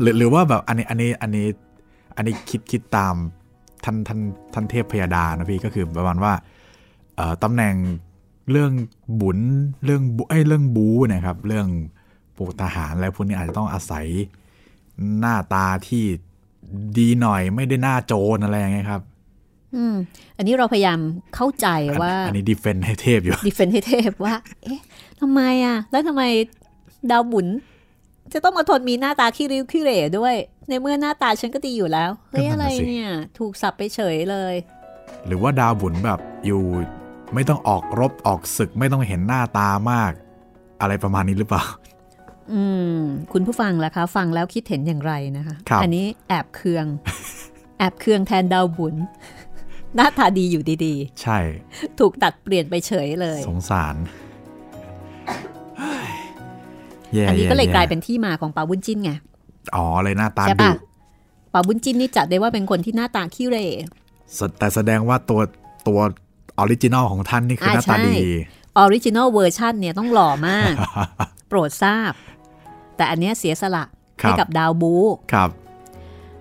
[0.00, 1.46] หรือหรือว่าแบบอันนี้อันนี้อันนี้
[2.16, 3.14] อันนี้คิดคิดตาม
[3.84, 4.20] ท่านท่าน
[4.54, 6.32] ท่านเทพพยาดานะพี่ก็คือประมาณว่า
[7.42, 7.74] ตำแหน่ง
[8.50, 8.70] เรื่อง
[9.20, 9.38] บุญ
[9.84, 11.66] เรื่องไอ้เรื่องบูนะครับ เรื่อง
[12.36, 14.06] พวกทหารอะไรพวกนี้อาจจะต้องอาศัย
[15.20, 16.04] หน้าตาที่
[16.98, 19.02] ดีหน่อยไม่ได้หน้าโจรอะไรอย่างเงี้ยครับ
[19.74, 19.94] อืม
[20.36, 20.98] อันนี้เราพยายาม
[21.34, 21.66] เข้าใจ
[22.02, 24.34] ว่า อันนี้ดีเฟนให้เทพอยู่ดีเฟนให้เทพว่า
[24.64, 24.80] เอ๊ะ
[25.20, 26.22] ทำไมอะ แล้วทำไม
[27.10, 27.46] ดาวบุญ
[28.32, 30.34] จะต้องมาทนมีหน้าตาขี้ริ้วขี้เหร่ด้วย
[30.68, 34.54] ในเมื่อหน้าตาฉันก็ดีอยู่แล้ว เฮ้ยอะไรเนี่ย ถูกสับไปเฉยเลย
[35.26, 36.62] หรือว่าดาวบุญแบบอยู่
[37.34, 40.12] ไม่ต้องออกรบออกศึกไม่ต้องเห็นหน้าตามาก
[40.80, 41.64] อะไรประมาณนี้หรือเปล่า
[42.52, 42.62] อื
[42.94, 42.98] ม
[43.32, 46.86] คุณผู้ฟังล่ะคะ ฟังแล้วคิดเห็นอย่างไรนะคะครับอันี้แอบเคือง
[47.78, 48.94] แอบเคืองแทนดาวบุญ
[49.96, 53.96] หน้าตาดีอยู่ดีใช่ๆถูกตัดเปลี่ยนไปเฉยเลย สงสาร
[57.12, 59.12] แย่อันนี้ก็เลยแกลายเป็นที่มาของเปาบุญจิ้นไง
[59.76, 60.72] อ๋อเลยหน้าตาใช่ดุปะ
[61.50, 63.66] เปาบุ้นจิ้นนี่จัดได้ว่าเป็นคนที่หน้าตาขี้เหร่
[64.34, 65.40] แสแต่แสดงว่าตัว
[65.88, 66.00] ตัว
[66.62, 68.30] original ของท่านนี่คือหอ่าหน้าตาใช่ดี
[68.78, 70.72] original version เนี่ยต้องหล่อมาก
[71.48, 72.12] โปรดทราบ
[72.96, 73.84] แต่อันเนี้ยเสียสละ
[74.22, 74.94] ครับให้กับดาวบู๊
[75.32, 75.50] ครับ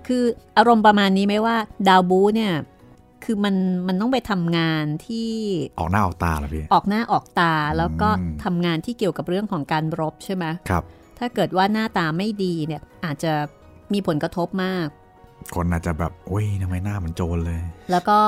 [0.08, 0.24] คือ
[0.58, 1.56] อารมณ์ประมาณนี้ไหมว่า
[1.88, 2.54] ดาวบู๊เนี่ย
[3.24, 3.56] คือมัน
[3.88, 5.32] มันต้องไปทำงานที่
[5.80, 10.84] ออกหน้าออกตาเหรอพี่ออกหน้าออกตาแล้วก็อืมทำงานที่เกี่ยวกับเรื่องของการรบใช่ไหมครับ
[11.20, 13.34] ถ้าเกิดว่าหน้าตาไม่ดีเนี่ยอาจจะ
[13.94, 14.88] มีผลกระทบมาก
[15.56, 17.60] คนอาจจะแบบโอ้ยทำไมหน้าเหมันโจรเลย
[17.92, 18.20] แล้วก็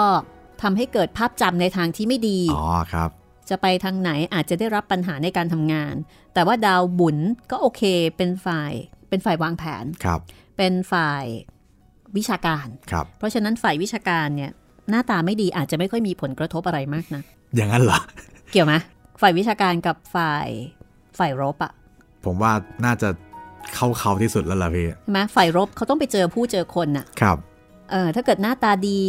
[0.64, 3.09] ทำให้เกิดภาพจำในทางที่ไม่ดีอ๋อครับ
[3.49, 5.95] จะไปทางไหนอาจจะได้รับปัญหาในการทำงาน
[6.34, 7.18] แต่ว่าดาวบุญ
[7.51, 7.82] ก็โอเค
[8.18, 8.72] เป็นฝ่าย
[9.09, 10.20] เป็นฝ่ายวางแผนครับ
[10.57, 11.26] เป็นฝ่าย
[12.18, 14.51] วิชาการครับ เพราะฉะนั้นฝ่ายวิชาการเนี่ย
[14.89, 17.22] หน้าตาไม่ดีอาจจะไม่ค่อยมีผลกระทบอะไรมากนะ
[17.55, 17.99] อย่างนั้นเหรอ
[18.51, 18.74] เกี่ยวไหม
[19.22, 20.47] ฝ่ายวิชาการกับฝ่าย
[21.20, 21.74] ฝ่ายรบอะ
[22.26, 22.51] ผมว่า
[22.86, 23.09] น่าจะ
[23.76, 27.38] เข้าเขาที่สุดแล้วล่ะพี่ใช่ไหมฝ่ายรบเขาต้องไปเจอผู้เจอคนน่ะครับ
[27.91, 29.01] เออถ้าเกิดหน้าตาดี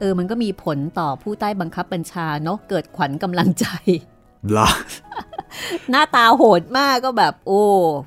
[0.00, 3.66] เออมันก็มีผลต่อผู้ใต้บังคับบัญชาเนาะเกิดขวัญกำลังใจ
[4.50, 4.68] เหรอ
[5.90, 7.62] หน้าตาโหดมากก็แบบ โอ้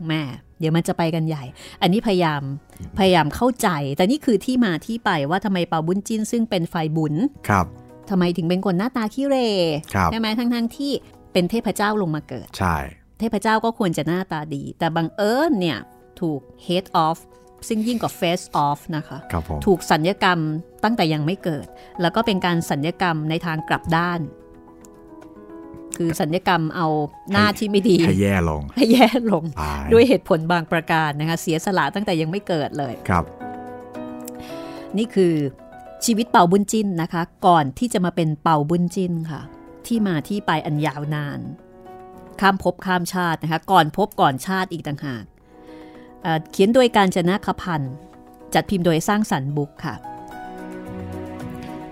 [0.07, 0.21] แม่
[0.59, 1.43] เดี๋ยวมันจะไปกันใหญ่
[1.81, 2.41] อันนี้พยายาม
[2.97, 7.13] พยายามเข้าใจ แต่นี่คือที่มาที่ไปว่าทำไมเปาบุญจินซึ่งเป็นฝ่ายบุญ
[7.49, 7.65] ครับ
[8.09, 9.49] ทำไมถึงเป็นคนหน้าตาขี้เหร่
[9.93, 10.91] ครับใช่ไหมทั้งทั้งๆที่
[11.33, 12.75] เป็นเทพเจ้าลงมาเกิด ใช่
[13.19, 15.79] เทพเจ้าก็ควรจะหน้าตาดี แต่บังเอิญเนี่ย
[16.19, 17.19] ถูก head off
[17.67, 20.39] ซึ่งยิ่งกว่า face off นะคะครับผมถูกสัญญกรรม
[20.83, 21.67] ตั้งแต่ยังไม่เกิด
[22.01, 24.21] แล้วก็เป็นการสัญญกรรมในทางกลับด้าน
[25.97, 26.87] คือสัญญกรรมเอา
[27.31, 33.23] หน้าที่ไม่ดี ให้แย่ลง ให้แย่ลงตายด้วยเหตุผลบางประการนะคะ เสียสละตั้งแต่ยังไม่เกิดเลยครับ
[34.97, 35.33] นี่คือ
[36.05, 39.41] ชีวิตเป่าบุญจินนะคะ ก่อนที่จะมาเป็นเป่าบุญจินค่ะ
[39.87, 41.39] ที่มาที่ไปอันยาวนาน
[42.41, 45.23] ข้ามภพข้ามชาตินะคะ ก่อนภพก่อนชาติอีกต่างหาก
[46.25, 47.93] เอ่อเขียนโดยการจนะคพันธ์
[48.53, 49.95] จัดพิมพ์โดยสร้างสรรค์บุ๊กค่ะ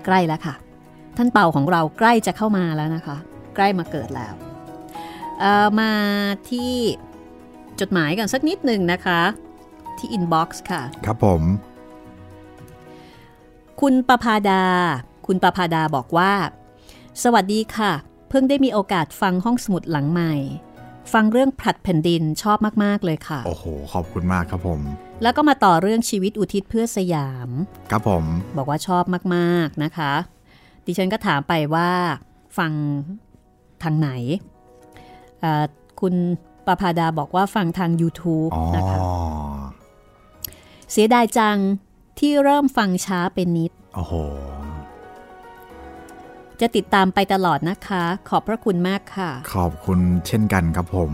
[0.04, 0.54] ใกล้แล้วค่ะ
[1.16, 3.16] ท่านเป่าของเราใกล้จะเข้ามาแล้วนะคะ
[3.56, 4.34] ใกล้มาเกิดแล้ว
[5.40, 5.92] เอ่อมา
[6.50, 6.72] ที่
[7.80, 9.20] จดหมายกันสักนิดหนึ่งนะคะ
[9.98, 11.42] ที่ inbox ค่ะ ครับผม
[13.80, 14.62] คุณประภาดา
[15.26, 16.32] คุณประภาดาบอกว่า
[17.22, 17.92] สวัสดีค่ะ
[18.28, 20.32] เพิ่งได้มีโอกาสฟังห้องสมุดหลังใหม่
[21.12, 24.80] ฟังเรื่องผลัดแผ่นดินชอบมาก ๆ เลยค่ะ โอ้โห ขอบคุณมากครับผม
[25.22, 27.50] แล้วก็มาต่อเรื่องชีวิตอุทิศเพื่อสยาม
[27.90, 28.24] ครับผม
[28.56, 30.12] บอกว่าชอบมาก ๆ นะคะ
[30.86, 31.90] ดิฉันก็ถามไปว่า
[32.58, 32.72] ฟัง
[33.82, 34.10] ทางไหน
[35.40, 35.64] เอ่อ
[36.00, 36.14] คุณ
[36.66, 38.98] ประภาดาบอกว่าฟังทาง YouTube อ๋อนะคะ
[40.92, 41.58] เสียดายจัง
[42.18, 44.14] ที่เริ่มฟังช้าเป็นนิด โอ้โห
[46.60, 51.12] จะติดตามไปตลอดนะคะ ขอบพระคุณมากค่ะ ขอบคุณเช่นกันครับผม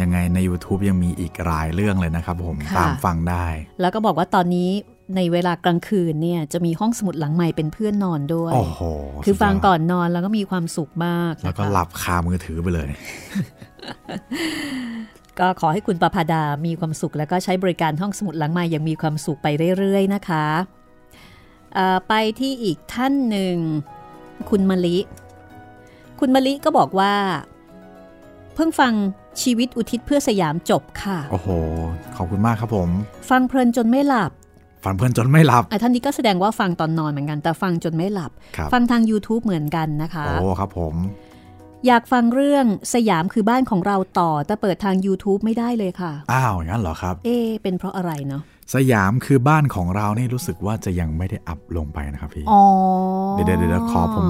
[0.00, 3.46] ยังไงใน YouTube ยังมีอีกหลายเรื่องเลยนะครับผมค่ะตามฟังได้
[3.80, 4.70] แล้วก็บอกว่าตอนนี้
[5.16, 8.80] ในเวลากลางคืนเนี่ยจะมีห้องสมุดหลังใหม่เป็นเพื่อนนอนด้วย โอ้โห
[9.24, 12.88] คือฟังสุดยดก่อนนอนแล้วก็มีความสุขมากนะคะแล้วก็หลับคามือถือไปเลย
[15.38, 19.46] ก็ขอให้คุณประภาดามีความสุข แล้วก็ใช้บริการห้องสมุดหลังใหม่ยังมีความสุขไป
[19.78, 20.46] เรื่อยๆนะคะ
[21.74, 23.56] เอ่อไปที่อีกท่านหนึ่ง
[24.50, 24.96] คุณมะลิ
[26.20, 27.12] คุณมะลิก็บอกว่า
[28.54, 28.92] เพิ่งฟัง
[29.42, 31.48] ชีวิตอุทิศเพื่อสยามจบค่ะ โอ้โห
[32.16, 32.88] ขอบคุณมากครับผม
[33.30, 34.30] ฟังเพลินจนไม่หลับ
[34.84, 40.94] ฝันเพื่อนจนไม่หลับอะท่านนี้ก็แสดงว่าฟังตอนนอนเหมือนกัน แต่ฟังจนไม่หลับครับฟังทาง YouTube เหมือนกันนะคะ โอ้ครับผม
[41.86, 48.42] อยากฟังเรื่องสยามคือบ้านของเราต่อ แต่เปิดทาง YouTube ไม่ได้เลยค่ะ อ้าวอย่างนั้นเหรอครับ เอ๊ะเป็นเพราะอะไรเนาะ
[48.74, 52.62] สยามคือบ้านของเรานี่รู้สึกว่าจะยังไม่ได้อัพลงไปนะครับพี่อ๋อ
[53.32, 54.26] เดี๋ยวเดี๋ยวเดี๋ยวขอผม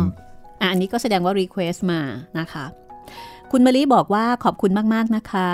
[0.60, 2.00] อะอันนี้ก็แสดงว่า Request มา
[2.38, 2.64] นะคะ
[3.50, 5.46] คุณมะลิบอกว่าขอบคุณมาก ๆ นะคะ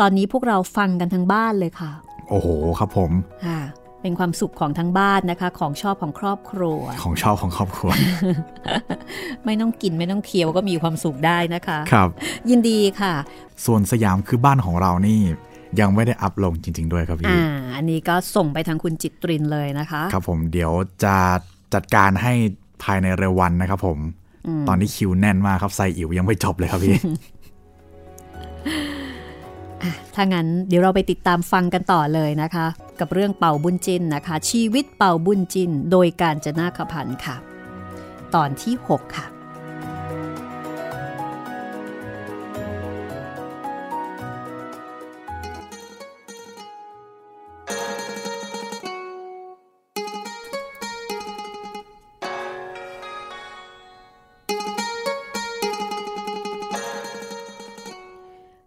[0.00, 1.90] ตอนนี้พวกเราฟังกันทั้งบ้านเลยค่ะ
[2.28, 2.48] โอ้โห
[2.78, 3.10] ครับผม
[3.46, 3.60] ค่ะ
[4.02, 7.90] เป็นความสุขของทั้งบ้านนะคะ ของชอบของครอบครัว ของชอบของครอบครัว
[9.44, 12.08] ไม่ต้องกินไม่ต้องเคี้ยวก็มีความสุขได้นะคะ ครับ
[12.50, 13.14] ยินดีค่ะ
[13.66, 15.20] ส่วนสยามคือบ้านของเรานี่
[15.80, 17.42] ยังไม่ได้อัพลงจริง ๆ ด้วยครับพี่ อ่า
[17.76, 20.72] อันนี้ก็ส่งไปทางคุณจิตรินเลยนะคะ ครับผมเดี๋ยว
[21.04, 21.16] จะ
[21.74, 22.32] จัดการให้
[22.82, 23.98] ภายในเร็ววันนะครับผม
[24.68, 26.96] ตอนนี้คิวแน่นมากครับไซอิ๋วยังไม่จบเลยครับพี่
[30.14, 32.66] ถ้างั้นเดี๋ยวเราไปติดตามฟังกันต่อเลยนะคะ
[33.00, 37.36] กับเรื่องเป่าบุญจินนะคะ ชีวิตเป่าบุญจิน โดยการจนาขพันธ์ค่ะ
[38.34, 39.26] ตอนที่ 6 ค่ะ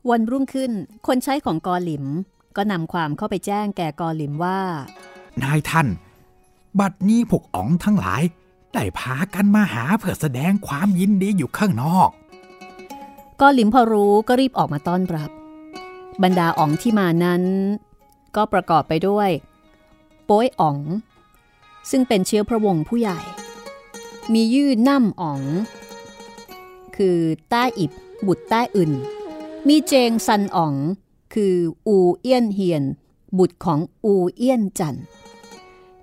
[0.09, 0.71] วันรุ่งขึ้น
[1.07, 2.05] คนใช้ของกอหลิม
[2.55, 4.59] ก็นำความเข้าไปแจ้งแก่กอหลิมว่า
[5.43, 5.87] นายท่าน
[6.79, 8.23] บัดนี้พวกอ๋องทั้งหลาย
[8.73, 12.09] ได้พากันมาหาเพื่อแสดงความยินดีอยู่ข้างนอก
[13.41, 15.31] กอหลิมพอรู้ก็รีบออกมาต้อนรับ
[16.23, 17.43] บรรดาอ๋องที่มานั้น
[18.35, 19.29] ก็ประกอบไปด้วย
[20.25, 20.77] โป้ยอ๋อง
[21.89, 23.19] ซึ่งเป็นเชื้อพระวงศ์ผู้ใหญ่
[24.33, 25.41] มียื่นน่ำอ๋อง
[26.95, 27.17] คือ
[27.51, 27.91] ต้าอิบ
[28.27, 28.91] บุตรต้าอื่น
[29.67, 30.75] มีเจงซันอ๋อง
[31.33, 31.55] คือ
[31.87, 32.83] อูเอี้ยนเฮียน
[33.37, 34.95] บุตรของอูเอี้ยนจัน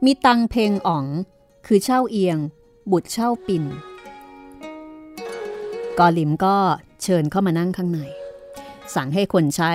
[0.05, 1.07] มีตังเพงอ๋อง
[1.67, 2.39] คือเช่าเอียง
[2.91, 3.65] บุตรเช่าปิน
[5.99, 6.57] กอลิมก็
[7.03, 8.01] เชิญเข้ามานั่งข้างใน
[8.95, 9.73] สั่งให้คนใช้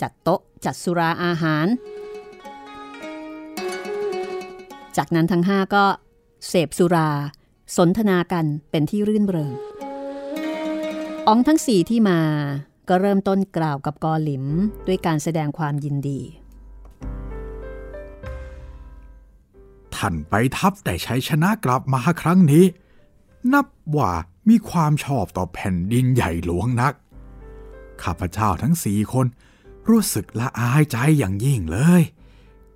[0.00, 1.66] จัดโต๊ะจัดสุราอาหาร
[4.96, 5.84] จากนั้นทั้งห้าก็
[6.48, 7.10] เสพสุรา
[7.76, 9.52] สนทนากันเป็นที่รื่นเริง
[11.26, 12.20] อ๋องทั้งสี่ที่มา
[12.88, 14.44] ก็เริ่มต้นกล่าวกับกอหลิม
[14.86, 16.20] ด้วยการแสดงความยินดี
[19.94, 22.64] ท่านไปทัพแต่ใช้ชนะกลับมาครั้งนี้
[23.52, 23.66] นับ
[23.96, 24.10] ว่า
[24.48, 26.94] มีความชอบต่อแผ่นดินใหญ่หลวงนัก
[28.02, 29.26] ข้าพเจ้าทั้งสี่คน
[29.88, 32.02] รู้สึกละอายใจอย่างยิ่งเลย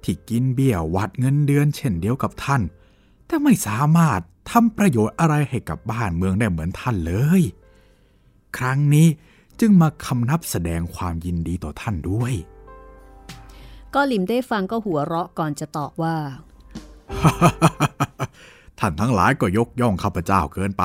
[0.03, 2.63] ที่กินเบี้ยวัดเงินเดือนเช่นเดียวกับท่าน
[3.27, 7.43] แต่ไม่สามารถทำประโยชน์อะไรให้กับบ้านเมืองได้เหมือนท่านเลย
[8.59, 9.09] ครั้งนี้
[9.61, 12.33] จึงมาคำนับแสดงความยินดีต่อท่านด้วย
[13.95, 16.17] ก็หลิมได้ฟังก็หัวเราะก่อนจะตอบว่า
[18.79, 20.85] ท่านทั้งหลายก็ยกย่องข้าพเจ้าเกินไป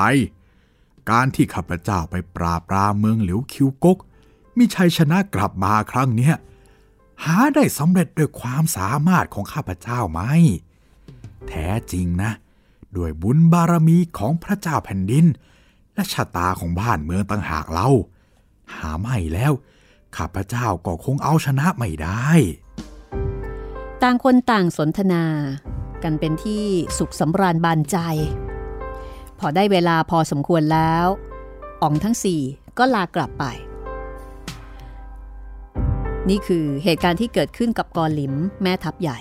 [1.10, 3.98] การที่ข้าพเจ้าไปปราบปรามเมืองหลิวคิวกก
[4.56, 6.34] มีชัยชนะกลับมาครั้งเนี้ย
[7.24, 10.20] หาได้สำเร็จด้วยความสามารถของข้าพเจ้าไหม
[11.48, 12.32] แท้จริงนะ
[12.96, 15.26] ด้วยบุญบารมีของพระเจ้าแผ่นดิน
[15.94, 17.88] และชะตาของบ้านเมืองต่างหากเรา
[18.76, 19.52] หาไม่แล้ว
[20.16, 22.28] ข้าพเจ้าก็คงเอาชนะไม่ได้
[24.02, 25.24] ต่างคนต่างสนทนา
[26.02, 26.64] กันเป็นที่
[26.98, 27.96] สุขสำราญบานใจ
[29.38, 31.06] พอได้เวลาพอสมควรแล้ว
[31.82, 32.40] อ๋องทั้งสี่
[32.78, 33.44] ก็ลากลับไป
[36.28, 39.18] นี่คือเหตุการณ์ที่เกิดขึ้นกับกอหลิมแม่ทัพใหญ่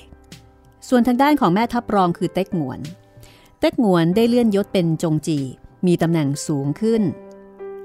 [0.89, 2.79] ส่วนทางด้านของแม่ทัพรองคือเต็กหงวน
[3.59, 5.39] เต็กหงวนได้เลื่อนยศเป็นจงจี
[5.85, 7.01] มีตำแหน่งสูงขึ้น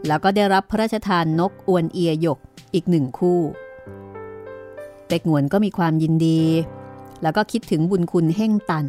[0.07, 2.39] แล้วก็ได้รับพระราชทานนกอวนเอียหยก
[2.75, 3.41] อีกหนึ่งคู่
[5.07, 6.43] เต็กหงวนก็มีความยินดี
[7.23, 8.87] แล้วก็คิดถึงบุญคุณเฮ่งตัน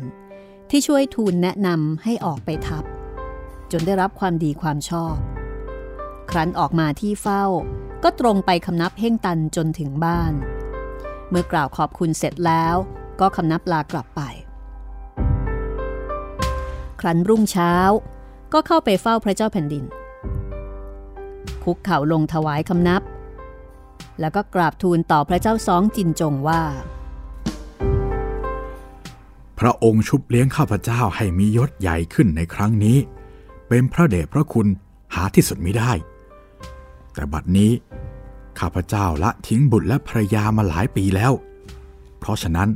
[0.70, 2.84] ที่ช่วยทูลแนะนำให้ออกไปทัพ
[3.72, 5.16] จนได้รับความดีความชอบ
[6.32, 7.46] ครั้นออกมาที่เฝ้า
[8.04, 10.34] ก็ตรงไปคำนับเฮ่งตันจนถึงบ้าน
[11.30, 12.76] เมื่อกล่าวขอบคุณเสร็จแล้ว
[13.20, 14.22] ก็คำนับลากลับไป
[17.02, 17.74] ครั้นรุ่งเช้า
[18.54, 19.86] ก็เข้าไปเฝ้าพระเจ้าแผ่นดิน
[21.64, 23.02] คุกเข่าลงถวายคำนับ
[24.20, 26.62] แล้วก็กราบทูลต่อพระเจ้าสองจินจงว่า
[29.60, 32.98] พระองค์ชุบเลี้ยงข้าพเจ้าให้มียศใหญ่ขึ้นในครั้งนี้
[33.68, 34.68] เป็นพระเดชพระคุณ
[35.16, 35.92] หาที่สุดมิได้
[37.14, 37.72] แต่บัดนี้
[38.60, 41.32] ข้าพเจ้าละทิ้งบุตรและภรรยามาหลายปีแล้ว
[42.20, 42.70] เพราะฉะนั้น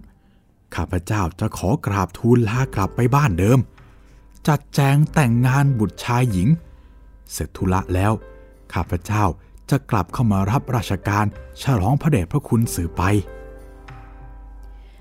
[0.76, 3.59] ข้าพเจ้าจะขอกราบทูลลากลับไปบ้านเดิม
[4.47, 6.49] จัดแจงแต่งงานบุตรชายหญิง
[7.32, 8.13] เสร็จธุระแล้ว
[8.74, 9.24] ข้าพเจ้า
[9.69, 11.26] จะกลับเข้ามารับราชการ
[11.61, 13.03] ฉลองพระเดชพระคุณสื่อไป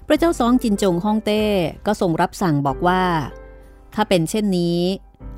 [0.06, 1.42] พระเจ้าสองจินจงฮ่องเต้
[1.86, 3.02] ก็ทรงรับสั่งบอกว่า
[3.94, 4.78] ถ้าเป็นเช่นนี้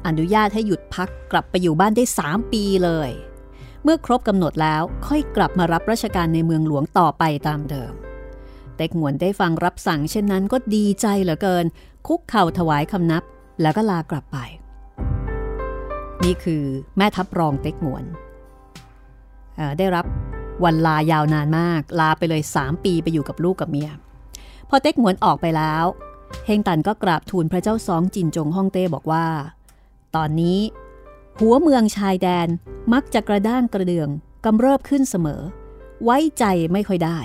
[0.06, 3.10] อนุญาตให้หยุดพักกลับไปอยู่บ้านได้3ปีเลย
[3.82, 7.92] เมื่อครบกำหนดแล้วค่อยกลับมารับราชการในเมืองหลวงต่อไปตามเดิม
[8.76, 11.64] เต็กหวนได้ฟังรับสั่งเช่นนั้นก็ดีใจเหลือเกิน
[12.06, 13.22] คุกเข่าถวายคำนับ
[13.62, 14.38] แล้วก็ลากลับไป
[16.24, 16.64] นี่คือ
[16.96, 18.04] แม่ทัพรองเต็กหงวน
[19.78, 20.06] ได้รับ
[20.64, 23.90] วันลายาวนานมาก ลาไปเลย 3 ปีไปอยู่กับลูกกับเมีย
[24.68, 25.84] พอเต็กหมวนออกไปแล้ว
[26.46, 29.26] เฮงตันก็กราบทูลพระเจ้าสองจินจงฮ่องเต้บอกว่า
[30.16, 30.58] ตอนนี้
[31.38, 32.48] หัวเมืองชายแดน
[32.92, 34.08] มักจะกระด้างกระเดือง
[34.44, 35.40] กำเริบขึ้นเสมอ
[36.04, 37.18] ไว้ใจไม่ค่อยได้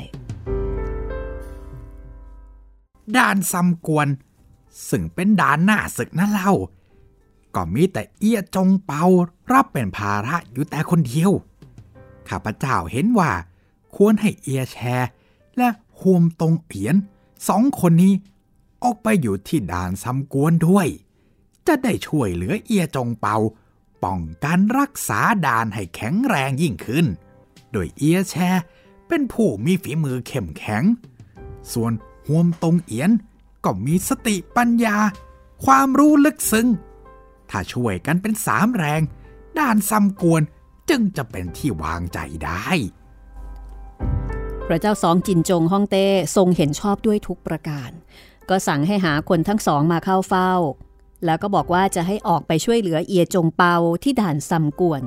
[3.16, 4.08] ด่านซำกวน
[4.90, 6.54] ซึ่งเป็นด่านหน้าศึกนั่นเล่า
[7.62, 9.04] ก็มีแต่เอี้ยจงเปา
[9.52, 11.32] รับเป็นภาระอยู่แต่คนเดียว
[12.30, 13.32] ข้าพเจ้าเห็นว่า
[13.96, 15.10] ควรให้เอียแชร์
[15.58, 16.96] และฮวมตรงเอียน
[17.48, 18.14] สองคนนี้
[18.84, 20.88] ออกไปอยู่ที่ด่านซำกวนด้วย
[21.68, 23.38] จะได้ช่วยเหลือเอียจงเปา
[24.04, 27.06] ป้องกันรักษาด่านให้แข็งแรงยิ่งขึ้น
[27.72, 28.62] โดยเอียแชร์
[29.08, 30.84] เป็นผู้มีฝีมือเข้มแข็ง
[31.74, 31.92] ส่วน
[32.28, 33.12] ฮวมตรงเอียน
[33.64, 34.98] ก็มีสติปัญญา
[35.66, 36.68] ความรู้ลึกซึ้ง
[37.50, 39.02] ถ้าช่วยกันเป็นสามแรง
[39.60, 40.42] ด้านซ้ำกวน
[40.90, 42.68] จึงจะเป็นที่วางใจได้
[44.68, 47.92] พระเจ้าสองจินจงฮ่องเต้ทรงเห็นชอบด้วยทุกประการ
[48.50, 50.54] ก็สั่งให้หาคนทั้งสองมาเข้าเฝ้า
[51.26, 55.02] แล้วก็บอกว่าจะให้ออกไปช่วยเหลือเอียจงเปาที่ด่านซำกวน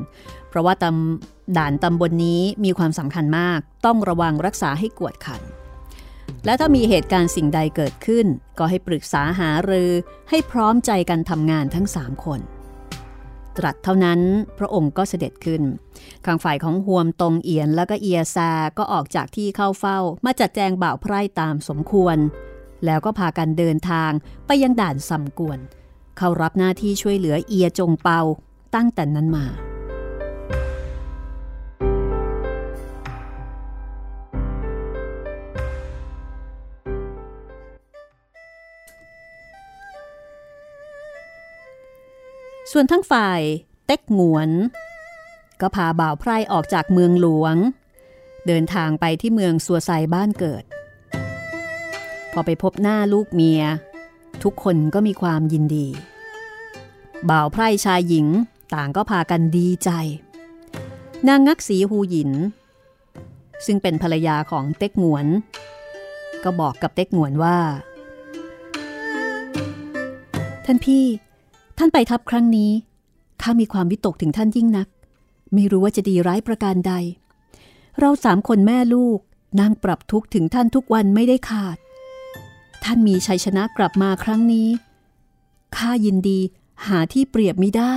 [0.48, 5.42] เพราะว่าตำด่านตำบลนนี้มีความสำคัญมาก ต้องระวังรักษาให้กวดขัน
[6.44, 8.26] และถ้ามีเหตุการณ์สิ่งใดเกิดขึ้น
[8.58, 9.90] ก็ให้ปรึกษาหารือ
[10.30, 12.40] ให้พร้อมใจกันทำงานทั้งสามคน
[13.58, 14.20] ตรัสเท่านั้น
[14.58, 15.62] พระองค์ก็เสด็จขึ้น
[16.24, 22.16] ข้างฝ่ายของหวมตรงเอียนแล้วก็เอียซาก็ออกจากที่เข้าเฝ้า มาจัดแจงบ่าวไพร่ตามสมควร
[22.84, 24.10] แล้วก็พากันเดินทาง
[24.46, 25.58] ไปยังด่านสำกวน
[26.18, 28.20] เข้ารับหน้าที่ช่วยเหลือเอียจงเปา
[28.74, 29.46] ตั้งแต่นั้นมา
[42.74, 43.40] ส่วนทั้งฝ่าย
[43.86, 44.50] เต็กหงวน
[45.60, 47.56] ก็พาบ่าวไพร่ออกจากเมืองหลวง
[48.46, 50.64] เดินทางไปที่เมืองสัวไซบ้านเกิด
[52.32, 53.62] พอไปพบหน้าลูกเมีย
[54.42, 55.86] ทุกคนก็มีความยินดี
[57.30, 58.26] บ่าวไพร่ชายหญิง
[58.74, 59.90] ต่างก็พากันดีใจ
[61.28, 62.30] นางงักสีหูหยิน
[63.66, 65.26] ซึ่งเป็นภรรยาของเต็กหงวน
[66.44, 67.58] ก็บอกกับเต็กหงวนว่า
[70.64, 71.04] ท่านพี่
[71.78, 72.70] ท่านไปทัพครั้งนี้
[73.42, 74.88] ข้ามีความวิตกถึงท่านยิ่งนัก
[75.54, 76.92] ไม่รู้ว่าจะดีร้ายประการใด
[78.00, 79.18] เราสามคนแม่ลูก
[79.60, 81.76] นั่งปรับทุกข์ถึงท่านทุกวันไม่ได้ขาด
[82.84, 84.68] ท่านมีชัยชนะกลับมาครั้งนี้
[85.76, 86.38] ข้ายินดี
[86.86, 87.94] หาที่เปรียบไม่ได้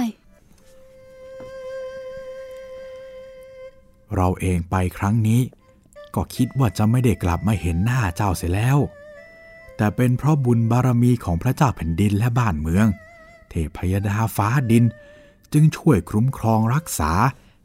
[4.16, 5.42] เราเองไปครั้งนี้
[6.16, 8.78] ก็คิดว่าจะไม่ได้กลับมาเห็นหน้าเจ้าเสียแล้ว
[9.78, 12.88] แต่เป็นเพราะบุญบารมีของพระเจ้าแผ่นดินและบ้านเมือง
[13.78, 14.86] พยดาฟ้าดิน
[15.54, 17.12] จึงช่วยคุ้มครองรักษา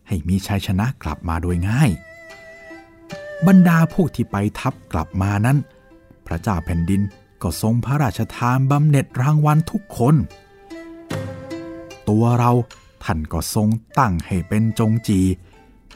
[0.09, 1.91] ให้มีชัยชนะกลับมาโดยง่าย
[3.47, 5.59] บรรดาพวกที่ไปทับกลับมานั้น
[6.27, 7.03] พระเจ้าแผ่นดิน
[7.43, 10.15] ก็ทรงพระราชทานบำเหน็จรางวัลทุกคน
[12.09, 12.53] ตัวเรา
[13.05, 13.69] ท่านก็ทรง
[13.99, 15.21] ตั้งให้เป็นจงจี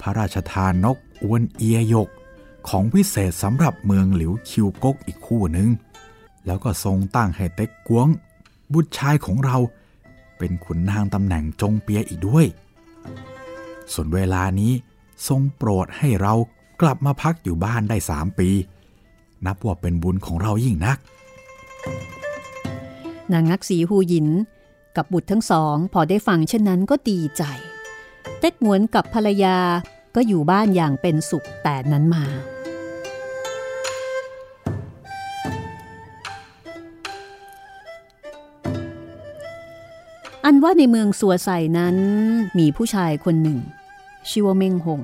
[0.01, 2.09] พระราชทานนกอวนเอียยก
[2.69, 5.69] ของวิเศษสำหรับเมืองหลิวคิวกกอีกคู่หนึ่ง
[6.47, 8.09] แล้วก็ทรงตั้งให้เต็กกวง
[8.73, 9.59] บุตรชายของเรา
[10.39, 12.47] เป็นขุนนางตำแหน่งจงเปียอีกด้วย
[13.93, 14.73] ส่วนเวลานี้
[15.29, 16.35] ทรงโปรดให้เรา
[16.83, 18.49] กลับมาพักอยู่บ้านได้สามปี
[19.47, 20.99] นับว่าเป็นบุญของเรายิ่งนัก
[23.33, 24.29] นางงักสีหูหยิน
[24.97, 27.43] กับบุตรทั้งสอง พอได้ฟังเช่นนั้นก็ดีใจ
[28.41, 29.59] เต็กหวนกับภรรยา
[30.15, 32.25] ก็อยู่บ้านอย่างเป็นสุขแต่นั้นมา
[40.65, 41.97] ว่าในเมืองสัวใสนั้น
[42.59, 43.59] มีผู้ชายคนหนึ่ง
[44.31, 45.01] ชื่อว่าเม่งหง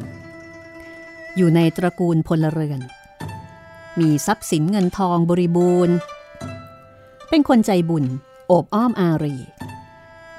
[1.37, 2.81] อยู่ในตระกูลพลเรือน
[4.01, 5.95] มีทรัพย์สินเงินทองบริบูรณ์
[7.29, 8.05] เป็นคนใจบุญ
[8.47, 9.37] โอบอ้อมอารี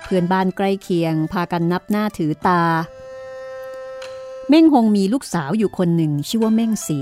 [0.02, 2.64] เพื่อนบ้านใกล้เคียงพากันนับหน้าถือตา
[4.50, 7.00] เม่งหงมีลูกสาวอยู่คนหนึ่งชื่อว่าเม่งสี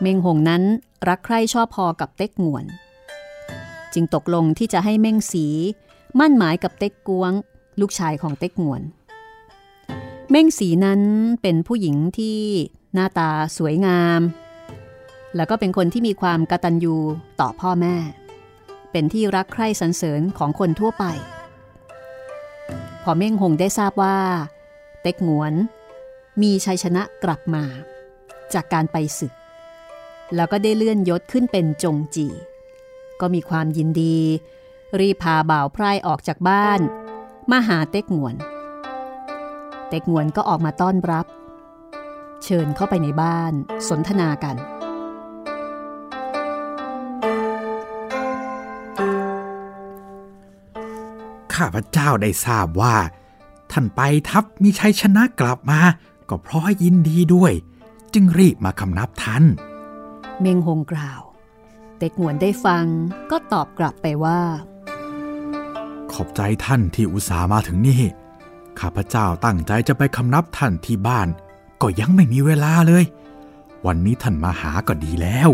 [0.00, 0.62] เม่งหงนั้น
[1.08, 2.64] รักใคร่ชอบพอกับเต็กหงวน
[3.94, 5.46] จึงตกลงที่จะให้เม่งสี
[6.18, 7.32] มั่นหมายกับเต็กกวง
[7.80, 8.82] ลูกชายของเต็กงวน
[10.30, 11.02] เม่งสีนั้น
[11.42, 12.38] เป็นผู้หญิงที่
[12.94, 14.20] หน้าตาสวยงาม
[15.36, 16.96] แล้วก็เป็นคนที่มีความกตัญญู
[17.40, 17.96] ต่อพ่อแม่
[18.92, 21.04] เป็นที่รักใคร่สรรเสริญของคนทั่วไป
[23.02, 24.18] พอเม่งหงได้ทราบว่า
[25.02, 25.52] เต็กงวน
[26.42, 27.64] มีชัยชนะกลับมา
[28.54, 29.32] จากการไปศึก
[30.34, 32.26] แล้วก็ได้เลื่อนยศขึ้นเป็นจงจี
[33.20, 34.16] ก็มีความยินดี
[35.00, 36.80] รีพาบ่าวไพร่ออกจากบ้าน
[37.50, 38.34] มาหาเต็กงวน
[39.88, 41.26] เต็กงวนก็ออกมาต้อนรับ
[42.44, 43.52] เชิญเข้าไปในบ้าน
[43.88, 44.56] สนทนากัน
[51.54, 52.96] ข้าพเจ้าได้ทราบว่า
[53.72, 55.80] ท่านไปทัพมีชัยชนะกลับมา
[56.28, 57.52] ก็เพราะยินดีด้วย
[58.14, 59.44] จึงรีบมาคำนับท่าน
[60.40, 61.20] เมงหงกล่าว
[61.98, 62.84] เต็กงวนได้ฟัง
[63.30, 64.40] ก็ตอบกลับไปว่า
[64.77, 64.77] ข
[66.20, 68.02] อบใจท่านที่อุตส่าห์มาถึงนี่
[68.80, 71.28] ข้าพเจ้าตั้งใจจะไปคำนับท่านที่บ้าน
[71.82, 73.04] ก็ยังไม่มีเวลาเลย
[73.86, 75.50] วันนี้ท่านมาหาก็ดีแล้ว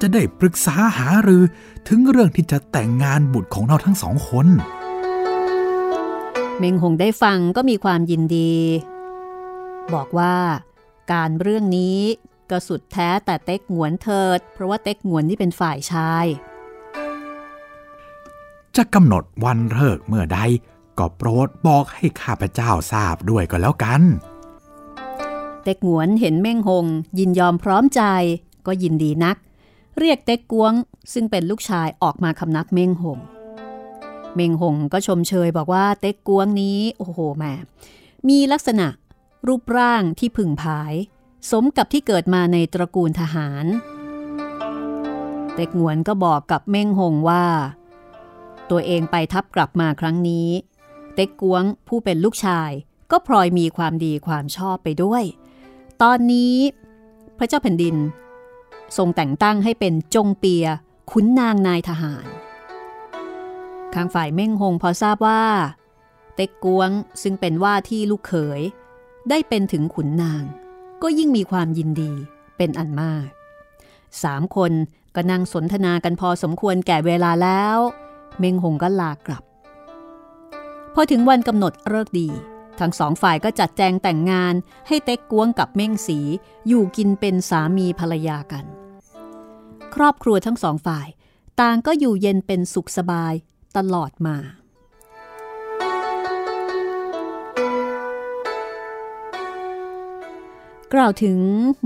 [0.00, 1.42] จะได้ปรึกษาหารือ
[1.88, 4.46] ถึงเรื่องที่จะแต่งงานบุตรของเราทั้งสองคน
[6.58, 8.52] เมงหงได้ฟังก็มีความยินดี
[9.94, 10.36] บอกว่า
[11.12, 11.98] การเรื่องนี้
[12.50, 16.26] ก็สุดแท้แต่เต็กหงวนเถิด เพราะว่าเต็กหงวนนี่เป็นฝ่ายชาย
[18.76, 20.38] จะกำหนดวันเลิกเมื่อใด
[20.98, 24.02] ก็โปรดบอกให้ข้าพเจ้าทราบด้วยก็แล้วกัน
[25.62, 26.86] เต็กหวนเห็นเม่งหง
[27.18, 28.02] ยินยอมพร้อมใจ
[28.66, 29.36] ก็ยินดีนัก
[29.98, 30.72] เรียกเต็กกวง
[31.12, 33.18] ซึ่งเป็นลูกชายออกมาคำนับเม่งหง
[34.34, 37.52] เม่งหงก็ชมเชยบอกว่าเต็กกวงนี้โอ้โหแม่
[38.28, 38.86] มีลักษณะ
[39.46, 40.92] รูปร่างที่ผึ่งผาย
[41.50, 43.66] สมกับที่เกิดมาในตระกูลทหาร
[45.54, 47.44] เต็กหวนก็บอกกับเม่งหงว่า
[48.72, 50.48] ตัวเองไปทับกลับมาครั้งนี้
[51.14, 52.70] เต็กกวงผู้เป็นลูกชาย
[53.10, 55.24] ก็พลอยมีความดีความชอบไปด้วย
[56.02, 56.56] ตอนนี้
[57.38, 57.96] พระเจ้าแผ่นดิน
[58.96, 60.66] ทรงแต่งตั้งให้เป็นจงเปีย
[61.10, 62.26] ขุนนางนายทหาร
[63.94, 65.44] ข้างฝ่ายเม่งหงพอทราบว่า
[66.34, 66.90] เต็กกวง
[67.22, 68.60] ซึ่งเป็นว่าที่ลูกเขย
[69.30, 70.42] ได้เป็นถึงขุนนาง
[71.02, 72.12] ก็ยิ่งมีความยินดี
[72.56, 73.28] เป็นอันมาก
[74.22, 74.72] สามคน
[75.14, 77.78] ก็นั่งสนทนากันพอสมควรแก่เวลาแล้ว
[78.38, 79.44] เมงหงก็ลากลับ
[80.94, 82.28] พอถึงวันกำหนดเลิกดี
[82.80, 84.54] ทั้งสองฝ่ายก็จัดแจงแต่งงาน
[84.88, 86.18] ให้เต็กกวงกับเม่งสี
[86.68, 88.64] อยู่กินเป็นสามีภรรยากัน
[89.94, 91.08] ครอบครัวทั้งสองฝ่าย
[91.60, 93.34] ต่างก็อยู่เย็นเป็นสุขสบาย
[93.76, 94.36] ตลอดมา
[100.92, 101.38] กล่าวถึง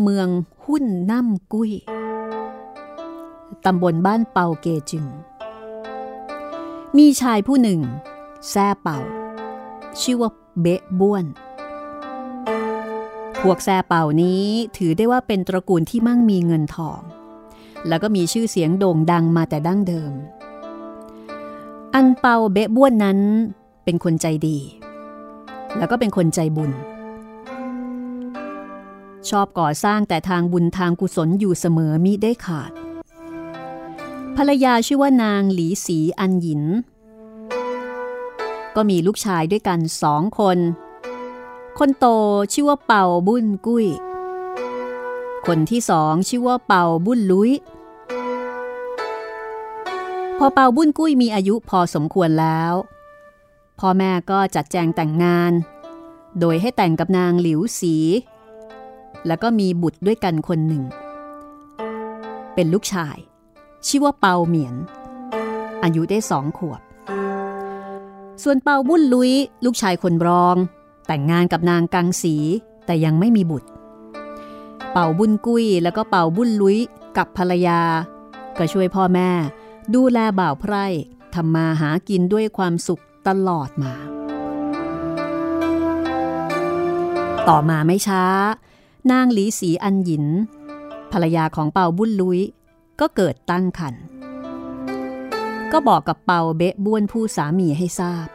[0.03, 0.29] เมือง
[0.65, 1.71] หุ่นน้ำกุ้ย
[3.65, 5.05] ตำบลบ้านเปาเกจึง
[6.99, 7.81] มีชายผู้หนึ่ง
[8.51, 8.99] แซ่เป่า
[10.01, 10.31] ชื่อว่า
[10.61, 11.25] เบะบ้วน
[13.41, 14.45] พวกแซ่เป่านี้
[14.77, 17.01] ถือได้ว่าเป็นตระกูลที่มั่งมีเงินทอง
[17.89, 20.13] แล้วก็มีชื่อเสียงโด่งดังมาแต่ดั้งเดิม
[21.95, 23.19] อันเปาเบะบ้วนนั้น
[23.85, 24.59] เป็นคนใจดี
[25.79, 26.73] แล้วก็เป็นคนใจบุญ
[29.29, 32.73] ชอบก่อสร้างแต่ทางบุญทางกุศลอยู่เสมอมิได้ขาด
[34.37, 36.65] ภรรยาชื่อว่านางหลีสีอันหยิน
[38.77, 40.59] ก็มีลูกชายด้วยกันสองคน
[41.79, 42.07] คนโต
[42.53, 43.87] ชื่อว่าเป่าบุญกุ้ย
[45.47, 47.51] คนที่สองชื่อว่าเป่าบุญลุย
[50.39, 52.73] พอเป่าบุญกุ้ยมีอายุพอสมควรแล้ว
[53.79, 55.53] พ่อแม่ก็จัดแจงแต่งงาน
[56.41, 57.95] โดยให้แต่งกับนางหลิวสี
[59.27, 60.83] แล้วก็มีบุตรด้วยกันคนหนึ่ง
[62.55, 63.17] เป็นลูกชาย
[63.87, 64.75] ชื่อว่าเปาเหมียน
[65.83, 66.81] อายุได้สองขวบ
[68.43, 69.33] ส่วนเปาบุญลุย
[69.65, 70.57] ลูกชายคนรอง
[71.07, 72.35] แต่งงานกับนางกังสี
[72.87, 73.69] แต่ยังไม่มีบุตร
[74.93, 76.79] เป่าบุญกุ้ยแล้วก็เป่าบุญลุย
[77.17, 77.81] กับภรรยา
[78.59, 79.31] ก็ช่วยพ่อแม่
[79.95, 80.87] ดูแลบ่าวไพร่
[81.35, 83.93] ทำมาหากินด้วยความสุขตลอดมา
[87.49, 88.25] ต่อมาไม่ช้า
[89.11, 90.27] นางหลีสีอันหยิน
[91.13, 92.41] ภรรยาของเป่าบุญลุย
[93.01, 94.03] ก็เกิดตั้งครรภ์
[95.73, 98.29] ก็บอกกับเปาเบะบ้วนผู้สามีให้ทราบ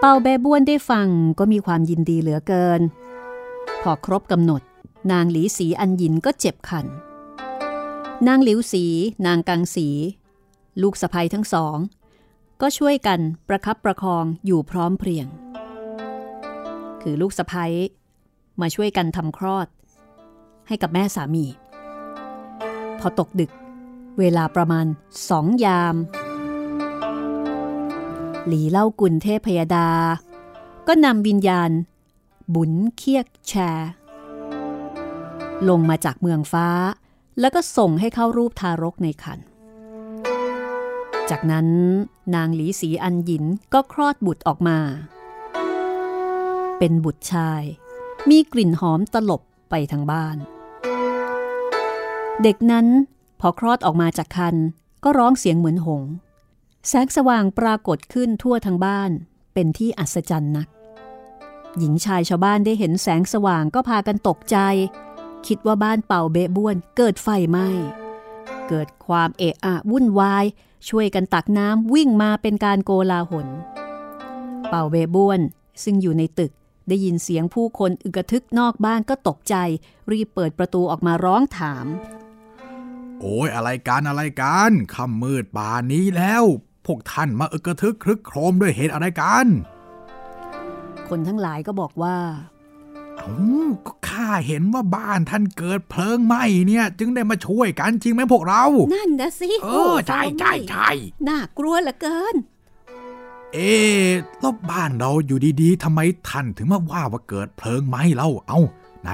[0.00, 2.80] เปาเบะบ้วนได้ฟังก็มีความยินดีเหลือเกิน
[3.82, 4.62] พอครบกำหนด
[5.12, 6.86] นางหลีสีอันยินก็เจ็บขัน
[8.26, 8.84] นางหลิวสี
[9.26, 9.88] นางกังสี
[10.82, 11.76] ลูกสะพ้ยทั้งสอง
[12.60, 15.26] ก็ช่วยกันประคับประคองอยู่พร้อมเพรียง
[17.02, 17.72] คือลูกสะพ้ย
[18.60, 19.68] มาช่วยกันทำคลอด
[20.68, 21.44] ให้กับแม่สามี
[23.00, 23.50] พอตกดึก
[24.18, 24.86] เวลาประมาณ
[25.28, 25.96] สองยาม
[28.46, 29.88] หลีเล่ากุลเทพพยดา
[30.88, 31.70] ก็นำวิญญาณ
[32.54, 33.90] บุญเคียกแชร์
[35.68, 36.68] ลงมาจากเมืองฟ้า
[37.40, 39.38] แล้วก็ส่งให้เข้ารูปทารกในคัน
[41.30, 41.68] จากนั้น
[42.34, 44.78] นางหลีสีอันหยินก็คลอดบุตรออกมา
[46.78, 47.62] เป็นบุตรชาย
[48.28, 50.36] มีกลิ่นหอมตลบไปทางบ้าน
[52.42, 52.86] เด็กนั้น
[53.40, 54.56] พอคลอดออกมาจากคัน
[55.04, 56.02] ก็ร้องเสียงเหมือนหง
[56.88, 59.10] แสงสว่างปรากฏขึ้นทั่วทั้งบ้าน
[59.54, 60.68] เป็นที่อัศจรรย์นัก
[61.78, 64.56] หญิงชายชาวบ้านได้เห็นแสงสว่างก็พากันตกใจ
[65.46, 67.68] คิดว่าบ้านเป่าเบะบ้วนเกิดไฟไหม้
[68.68, 70.44] เกิดความเอะอะวุ่นวาย
[70.88, 73.48] ช่วยกันตักน้ำวิ่งมาเป็นการโกลาหล
[74.68, 75.40] เป่าเบะบ้วน
[75.82, 76.52] ซึ่งอยู่ในตึก
[76.88, 79.54] ได้ยินเสียงผู้คนอึกระทึกนอกบ้านก็ตกใจ
[80.10, 81.86] รีบเปิดประตูออกมาร้องถาม
[83.20, 86.44] โอ้ยอะไรกันอะไรกันค่ำมืดป่านี้แล้ว
[86.86, 89.46] พวกท่านมาอึกระทึกครึกโครมด้วยเหตุอะไรกัน
[91.08, 92.16] คนทั้งหลายก็บอกว่า
[93.20, 93.30] อ
[93.86, 98.64] ก็ข้าเห็นว่าบ้านท่านเกิดเพลิงไหม้เนี่ย จึงได้มาช่วยกันจริงไหมพวกเรา
[98.94, 100.88] นั่นนะสิ เออ ใช่ใช่ใช่
[101.28, 102.34] น่ากลัวเหลือเกิน
[103.52, 103.72] เอ๊
[104.40, 108.58] แล้วบ้านเราอยู่ดีๆทำไมท่านถึงมาว่าว่าเกิดเพลิงไหม้เล่าเอา
[109.02, 109.10] ไหน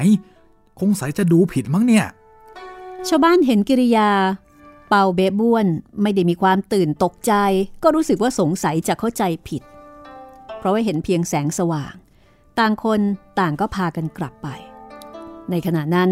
[0.79, 2.07] คงใส่จะดูผิดมั้งเนี่ย
[3.09, 4.11] ชาวบ้านเห็นกิริยา
[4.89, 5.67] เปาเบบ้วน
[6.03, 7.33] ไม่ได้มีความตื่นตกใจ
[7.83, 9.63] ก็รู้สึกว่าสงสัยจะเข้าใจผิด
[10.59, 11.95] เพราะว่าเห็นเพียงแสงสว่าง
[12.59, 13.01] ต่างคน
[13.39, 14.49] ต่างก็พากันกลับไป
[15.51, 16.11] ในขณะนั้น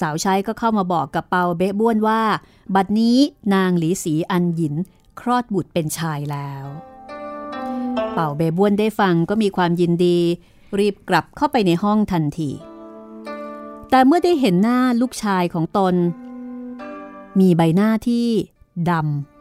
[0.00, 2.22] สาวใช้ก็เข้ามาบอกกับเปาเบบ้วนว่า
[2.74, 3.16] บัดนี้
[3.54, 4.74] นางหลีสีอันหยิน
[5.20, 6.66] คลอดบุตรเป็นชายแล้ว
[8.14, 10.18] เป่าเบบ้วนได้ฟังก็มีความยินดี
[10.78, 12.50] รีบกลับเข้าไปในห้องทันที
[13.90, 15.94] แต่เมื่อได้เห็นหน้าลูกชายของตน
[17.40, 18.28] มีใบหน้าที่
[18.90, 18.92] ด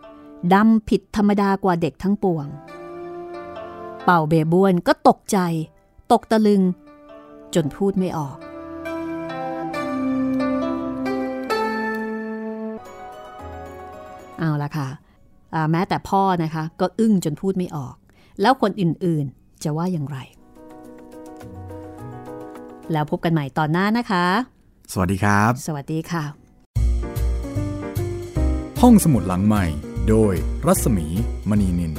[0.04, 2.48] ำดำผิดธรรมดากว่าเด็กทั้งปวง
[4.04, 5.38] เป่าเบบ้วนก็ตกใจ
[6.12, 6.62] ตกตะลึง
[7.56, 8.38] จนพูดไม่ออก
[14.40, 14.88] เอาละค่ะ
[15.72, 17.96] แม้แต่พ่อนะคะ ก็อึ้งจนพูดไม่ออก
[18.42, 20.18] แล้วคนอื่นๆจะว่าอย่างไร
[22.92, 24.26] แล้วพบกันใหม่ตอนหน้านะคะ
[24.92, 26.24] สวัสดีครับ สวัสดีค่ะ
[28.82, 29.66] ห้องสมุดหลังใหม่
[30.10, 30.34] โดย
[30.68, 31.08] รัศมี
[31.50, 31.94] มณีนิน